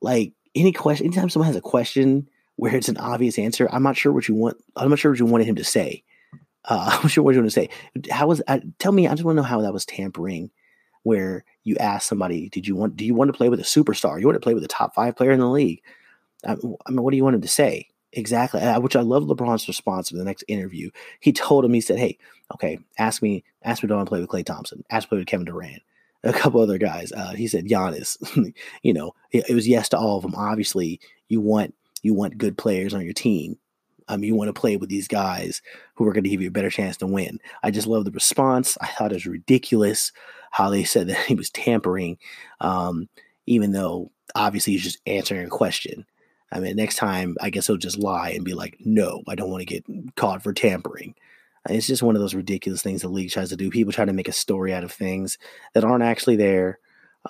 like 0.00 0.32
any 0.54 0.72
question 0.72 1.06
anytime 1.06 1.30
someone 1.30 1.46
has 1.46 1.56
a 1.56 1.60
question 1.60 2.28
where 2.56 2.76
it's 2.76 2.88
an 2.88 2.98
obvious 2.98 3.38
answer 3.38 3.68
i'm 3.72 3.82
not 3.82 3.96
sure 3.96 4.12
what 4.12 4.28
you 4.28 4.34
want 4.34 4.56
i'm 4.76 4.90
not 4.90 4.98
sure 4.98 5.12
what 5.12 5.20
you 5.20 5.26
wanted 5.26 5.46
him 5.46 5.56
to 5.56 5.64
say. 5.64 6.02
Uh, 6.64 6.98
i'm 7.02 7.08
sure 7.08 7.24
what 7.24 7.34
you 7.34 7.40
want 7.40 7.50
to 7.50 7.54
say. 7.54 7.68
How 8.10 8.26
was 8.26 8.42
uh, 8.46 8.60
tell 8.78 8.92
me 8.92 9.08
i 9.08 9.12
just 9.12 9.24
want 9.24 9.36
to 9.36 9.42
know 9.42 9.48
how 9.48 9.60
that 9.62 9.72
was 9.72 9.86
tampering 9.86 10.50
where 11.04 11.44
you 11.64 11.76
ask 11.76 12.08
somebody 12.08 12.48
did 12.48 12.66
you 12.66 12.76
want 12.76 12.96
do 12.96 13.04
you 13.04 13.14
want 13.14 13.28
to 13.28 13.36
play 13.36 13.48
with 13.48 13.60
a 13.60 13.64
superstar? 13.64 14.20
You 14.20 14.26
want 14.26 14.36
to 14.36 14.44
play 14.44 14.54
with 14.54 14.64
a 14.64 14.68
top 14.68 14.94
five 14.94 15.16
player 15.16 15.32
in 15.32 15.40
the 15.40 15.48
league? 15.48 15.82
I, 16.46 16.52
I 16.52 16.90
mean 16.90 17.02
what 17.02 17.12
do 17.12 17.16
you 17.16 17.24
want 17.24 17.36
him 17.36 17.42
to 17.42 17.48
say 17.48 17.88
Exactly, 18.14 18.60
which 18.78 18.96
I 18.96 19.00
love 19.00 19.24
LeBron's 19.24 19.66
response 19.66 20.12
in 20.12 20.18
the 20.18 20.24
next 20.24 20.44
interview. 20.46 20.90
He 21.20 21.32
told 21.32 21.64
him, 21.64 21.72
he 21.72 21.80
said, 21.80 21.98
"Hey, 21.98 22.18
okay, 22.52 22.78
ask 22.98 23.22
me, 23.22 23.42
ask 23.62 23.82
me, 23.82 23.88
do 23.88 23.96
I 23.96 24.00
to 24.00 24.04
play 24.04 24.20
with 24.20 24.28
Klay 24.28 24.44
Thompson? 24.44 24.84
Ask 24.90 25.06
me, 25.06 25.08
play 25.08 25.18
with 25.18 25.28
Kevin 25.28 25.46
Durant, 25.46 25.82
a 26.24 26.32
couple 26.32 26.60
other 26.60 26.78
guys." 26.78 27.10
Uh, 27.12 27.32
he 27.32 27.46
said, 27.46 27.66
"Giannis." 27.66 28.18
you 28.82 28.92
know, 28.92 29.14
it, 29.30 29.48
it 29.48 29.54
was 29.54 29.66
yes 29.66 29.88
to 29.90 29.98
all 29.98 30.18
of 30.18 30.22
them. 30.22 30.34
Obviously, 30.34 31.00
you 31.28 31.40
want 31.40 31.74
you 32.02 32.12
want 32.12 32.36
good 32.36 32.58
players 32.58 32.92
on 32.92 33.02
your 33.02 33.14
team. 33.14 33.56
Um, 34.08 34.24
you 34.24 34.34
want 34.34 34.48
to 34.48 34.60
play 34.60 34.76
with 34.76 34.90
these 34.90 35.08
guys 35.08 35.62
who 35.94 36.06
are 36.06 36.12
going 36.12 36.24
to 36.24 36.30
give 36.30 36.42
you 36.42 36.48
a 36.48 36.52
better 36.52 36.70
chance 36.70 36.98
to 36.98 37.06
win. 37.06 37.38
I 37.62 37.70
just 37.70 37.86
love 37.86 38.04
the 38.04 38.10
response. 38.10 38.76
I 38.80 38.88
thought 38.88 39.12
it 39.12 39.14
was 39.14 39.26
ridiculous 39.26 40.12
how 40.50 40.68
they 40.68 40.84
said 40.84 41.06
that 41.08 41.24
he 41.26 41.34
was 41.34 41.48
tampering, 41.50 42.18
um, 42.60 43.08
even 43.46 43.72
though 43.72 44.10
obviously 44.34 44.74
he's 44.74 44.82
just 44.82 45.00
answering 45.06 45.46
a 45.46 45.50
question. 45.50 46.04
I 46.52 46.60
mean, 46.60 46.76
next 46.76 46.96
time, 46.96 47.36
I 47.40 47.50
guess 47.50 47.66
he'll 47.66 47.76
just 47.78 47.98
lie 47.98 48.30
and 48.30 48.44
be 48.44 48.52
like, 48.54 48.76
no, 48.84 49.22
I 49.26 49.34
don't 49.34 49.50
want 49.50 49.62
to 49.62 49.66
get 49.66 49.84
caught 50.16 50.42
for 50.42 50.52
tampering. 50.52 51.14
It's 51.68 51.86
just 51.86 52.02
one 52.02 52.16
of 52.16 52.20
those 52.20 52.34
ridiculous 52.34 52.82
things 52.82 53.02
the 53.02 53.08
league 53.08 53.30
tries 53.30 53.48
to 53.50 53.56
do. 53.56 53.70
People 53.70 53.92
try 53.92 54.04
to 54.04 54.12
make 54.12 54.28
a 54.28 54.32
story 54.32 54.74
out 54.74 54.84
of 54.84 54.92
things 54.92 55.38
that 55.74 55.84
aren't 55.84 56.02
actually 56.02 56.36
there. 56.36 56.78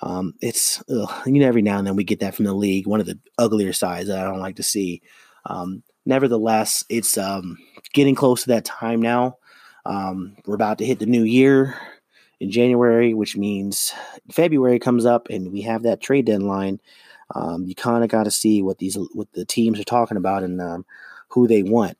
Um, 0.01 0.33
it's, 0.41 0.83
ugh, 0.89 1.27
you 1.27 1.33
know, 1.33 1.47
every 1.47 1.61
now 1.61 1.77
and 1.77 1.85
then 1.85 1.95
we 1.95 2.03
get 2.03 2.19
that 2.21 2.35
from 2.35 2.45
the 2.45 2.53
league, 2.53 2.87
one 2.87 2.99
of 2.99 3.05
the 3.05 3.19
uglier 3.37 3.73
sides 3.73 4.07
that 4.07 4.19
I 4.19 4.23
don't 4.23 4.39
like 4.39 4.55
to 4.55 4.63
see. 4.63 5.01
Um, 5.45 5.83
nevertheless, 6.05 6.83
it's 6.89 7.17
um, 7.17 7.59
getting 7.93 8.15
close 8.15 8.41
to 8.41 8.49
that 8.49 8.65
time 8.65 9.01
now. 9.01 9.37
Um, 9.85 10.35
we're 10.45 10.55
about 10.55 10.79
to 10.79 10.85
hit 10.85 10.99
the 10.99 11.05
new 11.05 11.23
year 11.23 11.75
in 12.39 12.49
January, 12.49 13.13
which 13.13 13.37
means 13.37 13.93
February 14.31 14.79
comes 14.79 15.05
up 15.05 15.27
and 15.29 15.51
we 15.51 15.61
have 15.61 15.83
that 15.83 16.01
trade 16.01 16.25
deadline 16.25 16.81
um, 17.35 17.65
you 17.65 17.75
kind 17.75 18.03
of 18.03 18.09
got 18.09 18.23
to 18.23 18.31
see 18.31 18.61
what 18.61 18.77
these 18.77 18.97
what 19.13 19.31
the 19.33 19.45
teams 19.45 19.79
are 19.79 19.85
talking 19.85 20.17
about 20.17 20.43
and 20.43 20.61
um, 20.61 20.85
who 21.29 21.47
they 21.47 21.63
want, 21.63 21.97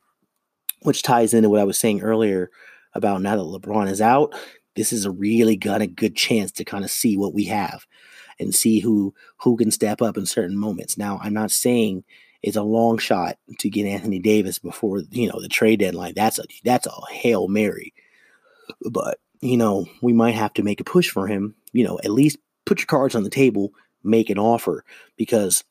which 0.82 1.04
ties 1.04 1.34
into 1.34 1.50
what 1.50 1.60
I 1.60 1.66
was 1.66 1.80
saying 1.80 2.02
earlier 2.02 2.50
about 2.94 3.22
now 3.22 3.36
that 3.36 3.42
LeBron 3.42 3.90
is 3.90 4.02
out. 4.02 4.34
This 4.76 4.92
is 4.92 5.06
a 5.06 5.12
really 5.12 5.56
got 5.56 5.82
a 5.82 5.88
good 5.88 6.16
chance 6.16 6.52
to 6.54 6.66
kind 6.66 6.84
of 6.84 6.92
see 6.92 7.18
what 7.18 7.34
we 7.34 7.46
have 7.46 7.86
and 8.40 8.54
see 8.54 8.80
who 8.80 9.14
who 9.38 9.58
can 9.58 9.72
step 9.72 10.02
up 10.02 10.18
in 10.18 10.26
certain 10.26 10.58
moments. 10.58 10.98
Now, 10.98 11.20
I'm 11.22 11.34
not 11.34 11.52
saying 11.52 12.04
it's 12.42 12.58
a 12.58 12.64
long 12.64 12.98
shot 12.98 13.38
to 13.60 13.70
get 13.70 13.86
Anthony 13.86 14.20
Davis 14.20 14.60
before 14.60 15.02
you 15.12 15.30
know 15.32 15.42
the 15.42 15.48
trade 15.48 15.80
deadline. 15.80 16.14
That's 16.16 16.40
a 16.40 16.44
that's 16.64 16.88
a 16.88 16.92
hail 17.12 17.48
mary, 17.48 17.94
but 18.90 19.20
you 19.42 19.58
know 19.58 19.86
we 20.02 20.14
might 20.14 20.36
have 20.36 20.54
to 20.56 20.64
make 20.64 20.82
a 20.82 20.86
push 20.86 21.10
for 21.10 21.28
him. 21.28 21.56
You 21.72 21.86
know, 21.86 22.00
at 22.04 22.12
least 22.12 22.38
put 22.66 22.80
your 22.80 22.88
cards 22.88 23.16
on 23.16 23.24
the 23.24 23.30
table 23.30 23.72
make 24.04 24.30
an 24.30 24.40
offer 24.40 24.84
because 25.18 25.64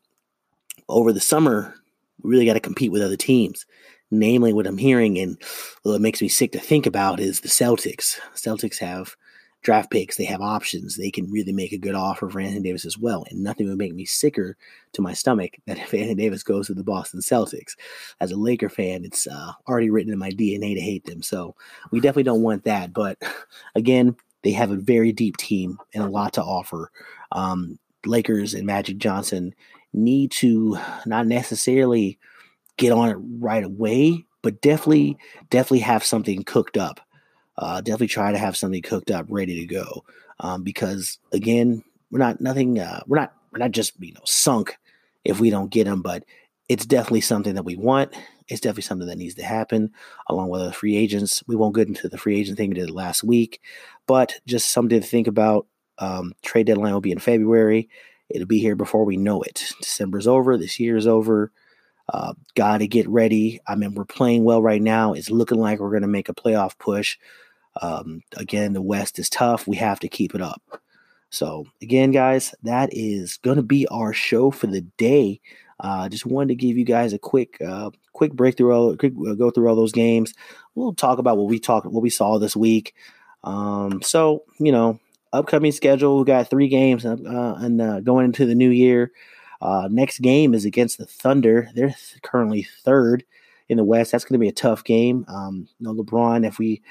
over 0.88 1.12
the 1.12 1.20
summer, 1.20 1.74
we 2.22 2.30
really 2.30 2.46
got 2.46 2.54
to 2.54 2.60
compete 2.60 2.92
with 2.92 3.02
other 3.02 3.16
teams. 3.16 3.66
Namely, 4.10 4.52
what 4.52 4.66
I'm 4.66 4.78
hearing 4.78 5.18
and 5.18 5.40
what 5.84 6.00
makes 6.00 6.20
me 6.20 6.28
sick 6.28 6.52
to 6.52 6.58
think 6.58 6.84
about 6.84 7.18
is 7.18 7.40
the 7.40 7.48
Celtics. 7.48 8.18
Celtics 8.34 8.78
have 8.78 9.16
draft 9.62 9.90
picks, 9.90 10.16
they 10.16 10.24
have 10.24 10.40
options, 10.40 10.96
they 10.96 11.10
can 11.10 11.30
really 11.30 11.52
make 11.52 11.72
a 11.72 11.78
good 11.78 11.94
offer 11.94 12.28
for 12.28 12.40
Anthony 12.40 12.60
Davis 12.60 12.84
as 12.84 12.98
well. 12.98 13.24
And 13.30 13.42
nothing 13.42 13.68
would 13.68 13.78
make 13.78 13.94
me 13.94 14.04
sicker 14.04 14.56
to 14.92 15.02
my 15.02 15.14
stomach 15.14 15.52
than 15.66 15.78
if 15.78 15.94
Anthony 15.94 16.14
Davis 16.14 16.42
goes 16.42 16.66
to 16.66 16.74
the 16.74 16.84
Boston 16.84 17.20
Celtics. 17.20 17.76
As 18.20 18.32
a 18.32 18.36
Laker 18.36 18.68
fan, 18.68 19.04
it's 19.04 19.26
uh, 19.26 19.52
already 19.68 19.88
written 19.88 20.12
in 20.12 20.18
my 20.18 20.30
DNA 20.30 20.74
to 20.74 20.80
hate 20.80 21.04
them. 21.04 21.22
So 21.22 21.54
we 21.90 22.00
definitely 22.00 22.24
don't 22.24 22.42
want 22.42 22.64
that. 22.64 22.92
But 22.92 23.18
again, 23.74 24.16
they 24.42 24.52
have 24.52 24.72
a 24.72 24.76
very 24.76 25.12
deep 25.12 25.36
team 25.36 25.78
and 25.94 26.02
a 26.02 26.10
lot 26.10 26.34
to 26.34 26.42
offer. 26.42 26.90
Um, 27.30 27.78
Lakers 28.06 28.54
and 28.54 28.66
Magic 28.66 28.98
Johnson 28.98 29.54
need 29.92 30.30
to 30.32 30.78
not 31.06 31.26
necessarily 31.26 32.18
get 32.76 32.92
on 32.92 33.10
it 33.10 33.16
right 33.38 33.64
away, 33.64 34.24
but 34.42 34.60
definitely, 34.62 35.18
definitely 35.50 35.80
have 35.80 36.04
something 36.04 36.42
cooked 36.44 36.76
up 36.76 37.00
uh, 37.58 37.80
definitely 37.80 38.08
try 38.08 38.32
to 38.32 38.38
have 38.38 38.56
something 38.56 38.82
cooked 38.82 39.10
up, 39.10 39.26
ready 39.28 39.60
to 39.60 39.66
go. 39.66 40.04
Um, 40.40 40.62
because 40.62 41.18
again, 41.32 41.82
we're 42.10 42.18
not 42.18 42.40
nothing. 42.40 42.78
Uh, 42.78 43.02
we're 43.06 43.18
not 43.18 43.34
we're 43.52 43.58
not 43.58 43.72
just 43.72 43.92
you 44.00 44.12
know 44.12 44.20
sunk 44.24 44.76
if 45.24 45.40
we 45.40 45.50
don't 45.50 45.70
get 45.70 45.84
them, 45.84 46.02
but 46.02 46.24
it's 46.68 46.86
definitely 46.86 47.20
something 47.20 47.54
that 47.54 47.64
we 47.64 47.76
want. 47.76 48.14
It's 48.48 48.60
definitely 48.60 48.82
something 48.82 49.06
that 49.06 49.18
needs 49.18 49.34
to 49.36 49.44
happen 49.44 49.92
along 50.28 50.48
with 50.48 50.62
the 50.62 50.72
free 50.72 50.96
agents. 50.96 51.42
We 51.46 51.56
won't 51.56 51.74
get 51.74 51.88
into 51.88 52.08
the 52.08 52.18
free 52.18 52.38
agent 52.38 52.58
thing 52.58 52.70
we 52.70 52.74
did 52.74 52.90
last 52.90 53.22
week, 53.22 53.60
but 54.06 54.34
just 54.46 54.70
something 54.70 55.00
to 55.00 55.06
think 55.06 55.26
about. 55.26 55.66
Um, 55.98 56.32
trade 56.42 56.66
deadline 56.66 56.92
will 56.92 57.00
be 57.00 57.12
in 57.12 57.18
February. 57.18 57.88
It'll 58.28 58.46
be 58.46 58.60
here 58.60 58.76
before 58.76 59.04
we 59.04 59.16
know 59.16 59.42
it. 59.42 59.72
December's 59.80 60.26
over. 60.26 60.56
This 60.56 60.80
year 60.80 60.96
is 60.96 61.06
over. 61.06 61.52
Uh, 62.12 62.34
Got 62.54 62.78
to 62.78 62.86
get 62.86 63.08
ready. 63.08 63.60
I 63.66 63.74
mean, 63.74 63.94
we're 63.94 64.04
playing 64.04 64.44
well 64.44 64.62
right 64.62 64.82
now. 64.82 65.12
It's 65.12 65.30
looking 65.30 65.58
like 65.58 65.78
we're 65.78 65.90
going 65.90 66.02
to 66.02 66.08
make 66.08 66.28
a 66.28 66.34
playoff 66.34 66.78
push. 66.78 67.18
Um, 67.80 68.22
again, 68.36 68.72
the 68.72 68.82
West 68.82 69.18
is 69.18 69.30
tough. 69.30 69.66
We 69.66 69.76
have 69.76 70.00
to 70.00 70.08
keep 70.08 70.34
it 70.34 70.42
up. 70.42 70.62
So, 71.30 71.66
again, 71.80 72.10
guys, 72.10 72.54
that 72.62 72.90
is 72.92 73.38
going 73.38 73.56
to 73.56 73.62
be 73.62 73.86
our 73.88 74.12
show 74.12 74.50
for 74.50 74.66
the 74.66 74.82
day. 74.98 75.40
Uh, 75.80 76.08
just 76.08 76.26
wanted 76.26 76.48
to 76.48 76.54
give 76.54 76.76
you 76.76 76.84
guys 76.84 77.12
a 77.12 77.18
quick, 77.18 77.60
uh, 77.66 77.90
quick 78.12 78.34
breakthrough, 78.34 78.96
quick 78.96 79.14
uh, 79.26 79.34
go 79.34 79.50
through 79.50 79.68
all 79.68 79.74
those 79.74 79.92
games. 79.92 80.34
We'll 80.74 80.92
talk 80.94 81.18
about 81.18 81.38
what 81.38 81.48
we 81.48 81.58
talked, 81.58 81.86
what 81.86 82.02
we 82.02 82.10
saw 82.10 82.38
this 82.38 82.54
week. 82.54 82.94
Um, 83.44 84.02
so, 84.02 84.44
you 84.58 84.70
know, 84.72 85.00
upcoming 85.32 85.72
schedule, 85.72 86.18
we 86.18 86.24
got 86.24 86.50
three 86.50 86.68
games, 86.68 87.04
uh, 87.04 87.16
and 87.58 87.80
uh, 87.80 88.00
going 88.00 88.26
into 88.26 88.46
the 88.46 88.54
new 88.54 88.70
year. 88.70 89.12
Uh, 89.60 89.88
next 89.90 90.20
game 90.20 90.54
is 90.54 90.64
against 90.64 90.98
the 90.98 91.06
Thunder. 91.06 91.70
They're 91.74 91.88
th- 91.88 92.20
currently 92.22 92.66
third 92.82 93.24
in 93.68 93.76
the 93.76 93.84
West. 93.84 94.12
That's 94.12 94.24
going 94.24 94.34
to 94.34 94.42
be 94.42 94.48
a 94.48 94.52
tough 94.52 94.82
game. 94.82 95.24
Um, 95.28 95.68
you 95.78 95.86
know, 95.86 95.94
LeBron, 95.94 96.46
if 96.46 96.58
we 96.58 96.82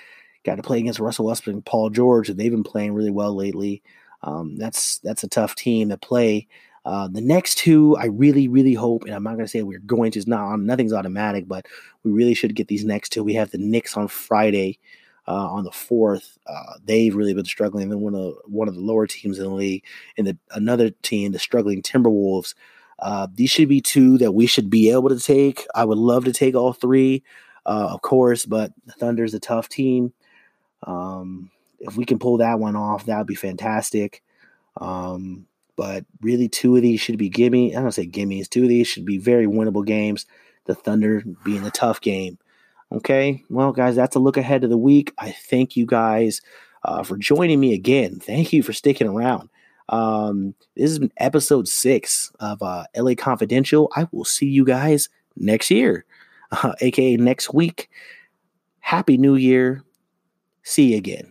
got 0.44 0.56
to 0.56 0.64
play 0.64 0.80
against 0.80 1.00
Russell 1.00 1.26
Westbrook 1.26 1.54
and 1.54 1.66
Paul 1.66 1.90
George, 1.90 2.30
they've 2.30 2.52
been 2.52 2.64
playing 2.64 2.94
really 2.94 3.12
well 3.12 3.36
lately. 3.36 3.84
Um, 4.24 4.56
that's 4.58 5.00
that's 5.00 5.24
a 5.24 5.28
tough 5.28 5.56
team 5.56 5.90
to 5.90 5.98
play. 5.98 6.48
Uh, 6.86 7.08
the 7.08 7.22
next 7.22 7.58
two, 7.60 7.96
I 7.98 8.06
really, 8.06 8.48
really 8.48 8.74
hope, 8.74 9.04
and 9.04 9.14
I'm 9.14 9.24
not 9.24 9.34
going 9.34 9.46
to 9.46 9.48
say 9.48 9.62
we're 9.62 9.80
going 9.80 10.12
to. 10.12 10.20
It's 10.20 10.28
not 10.28 10.60
nothing's 10.60 10.94
automatic, 10.94 11.48
but 11.48 11.68
we 12.04 12.12
really 12.12 12.34
should 12.34 12.56
get 12.56 12.70
these 12.70 12.86
next 12.86 13.10
two. 13.10 13.24
We 13.24 13.34
have 13.36 13.52
the 13.52 13.58
Knicks 13.58 13.98
on 13.98 14.08
Friday 14.08 14.80
uh, 15.28 15.50
on 15.52 15.64
the 15.64 15.72
fourth. 15.72 16.38
Uh, 16.48 16.74
they've 16.84 17.16
really 17.16 17.34
been 17.34 17.46
struggling. 17.46 17.90
Then 17.90 18.02
one 18.02 18.16
of 18.16 18.36
one 18.46 18.68
of 18.68 18.76
the 18.76 18.82
lower 18.82 19.08
teams 19.08 19.38
in 19.38 19.46
the 19.46 19.52
league, 19.52 19.84
and 20.18 20.28
the, 20.28 20.38
another 20.52 20.90
team, 20.90 21.32
the 21.32 21.40
struggling 21.40 21.82
Timberwolves. 21.82 22.54
Uh, 23.00 23.28
these 23.34 23.50
should 23.50 23.68
be 23.68 23.82
two 23.82 24.20
that 24.20 24.34
we 24.34 24.46
should 24.46 24.70
be 24.70 24.92
able 24.92 25.10
to 25.10 25.20
take. 25.20 25.66
I 25.74 25.86
would 25.86 25.98
love 25.98 26.26
to 26.26 26.34
take 26.34 26.54
all 26.54 26.72
three, 26.72 27.24
uh, 27.66 27.90
of 27.92 28.02
course, 28.04 28.46
but 28.46 28.74
the 28.86 28.94
Thunder's 28.94 29.34
a 29.34 29.40
tough 29.40 29.70
team. 29.70 30.14
Um, 30.86 31.50
if 31.80 31.98
we 31.98 32.06
can 32.06 32.20
pull 32.20 32.38
that 32.38 32.60
one 32.60 32.76
off, 32.76 33.06
that 33.06 33.18
would 33.18 33.28
be 33.28 33.36
fantastic. 33.36 34.22
Um, 34.80 35.48
but 35.76 36.06
really, 36.22 36.48
two 36.48 36.76
of 36.76 36.84
these 36.84 37.02
should 37.02 37.18
be 37.18 37.30
gimme. 37.30 37.76
I 37.76 37.82
don't 37.82 37.92
say 37.92 38.06
gimmies. 38.06 38.48
Two 38.48 38.64
of 38.64 38.70
these 38.70 38.88
should 38.88 39.06
be 39.06 39.18
very 39.18 39.48
winnable 39.48 39.86
games. 39.86 40.28
The 40.66 40.76
Thunder 40.76 41.24
being 41.44 41.66
a 41.66 41.72
tough 41.72 42.02
game. 42.02 42.38
Okay, 42.92 43.44
well, 43.50 43.72
guys, 43.72 43.96
that's 43.96 44.16
a 44.16 44.20
look 44.20 44.36
ahead 44.38 44.64
of 44.64 44.70
the 44.70 44.78
week. 44.78 45.14
I 45.18 45.32
thank 45.32 45.78
you 45.78 45.86
guys 45.86 46.42
uh, 46.84 47.04
for 47.04 47.18
joining 47.18 47.60
me 47.60 47.74
again. 47.74 48.20
Thank 48.20 48.52
you 48.52 48.64
for 48.64 48.74
sticking 48.74 49.08
around. 49.08 49.50
Um, 49.90 50.56
this 50.76 51.00
been 51.00 51.12
episode 51.18 51.68
six 51.68 52.32
of 52.40 52.62
uh, 52.62 52.86
LA 52.96 53.14
Confidential. 53.16 53.90
I 53.96 54.08
will 54.12 54.26
see 54.26 54.46
you 54.48 54.66
guys 54.66 55.08
next 55.38 55.72
year, 55.72 56.06
uh, 56.52 56.74
aka 56.82 57.16
next 57.16 57.54
week. 57.54 57.90
Happy 58.80 59.18
New 59.18 59.36
Year. 59.36 59.84
See 60.64 60.92
you 60.92 60.98
again. 60.98 61.31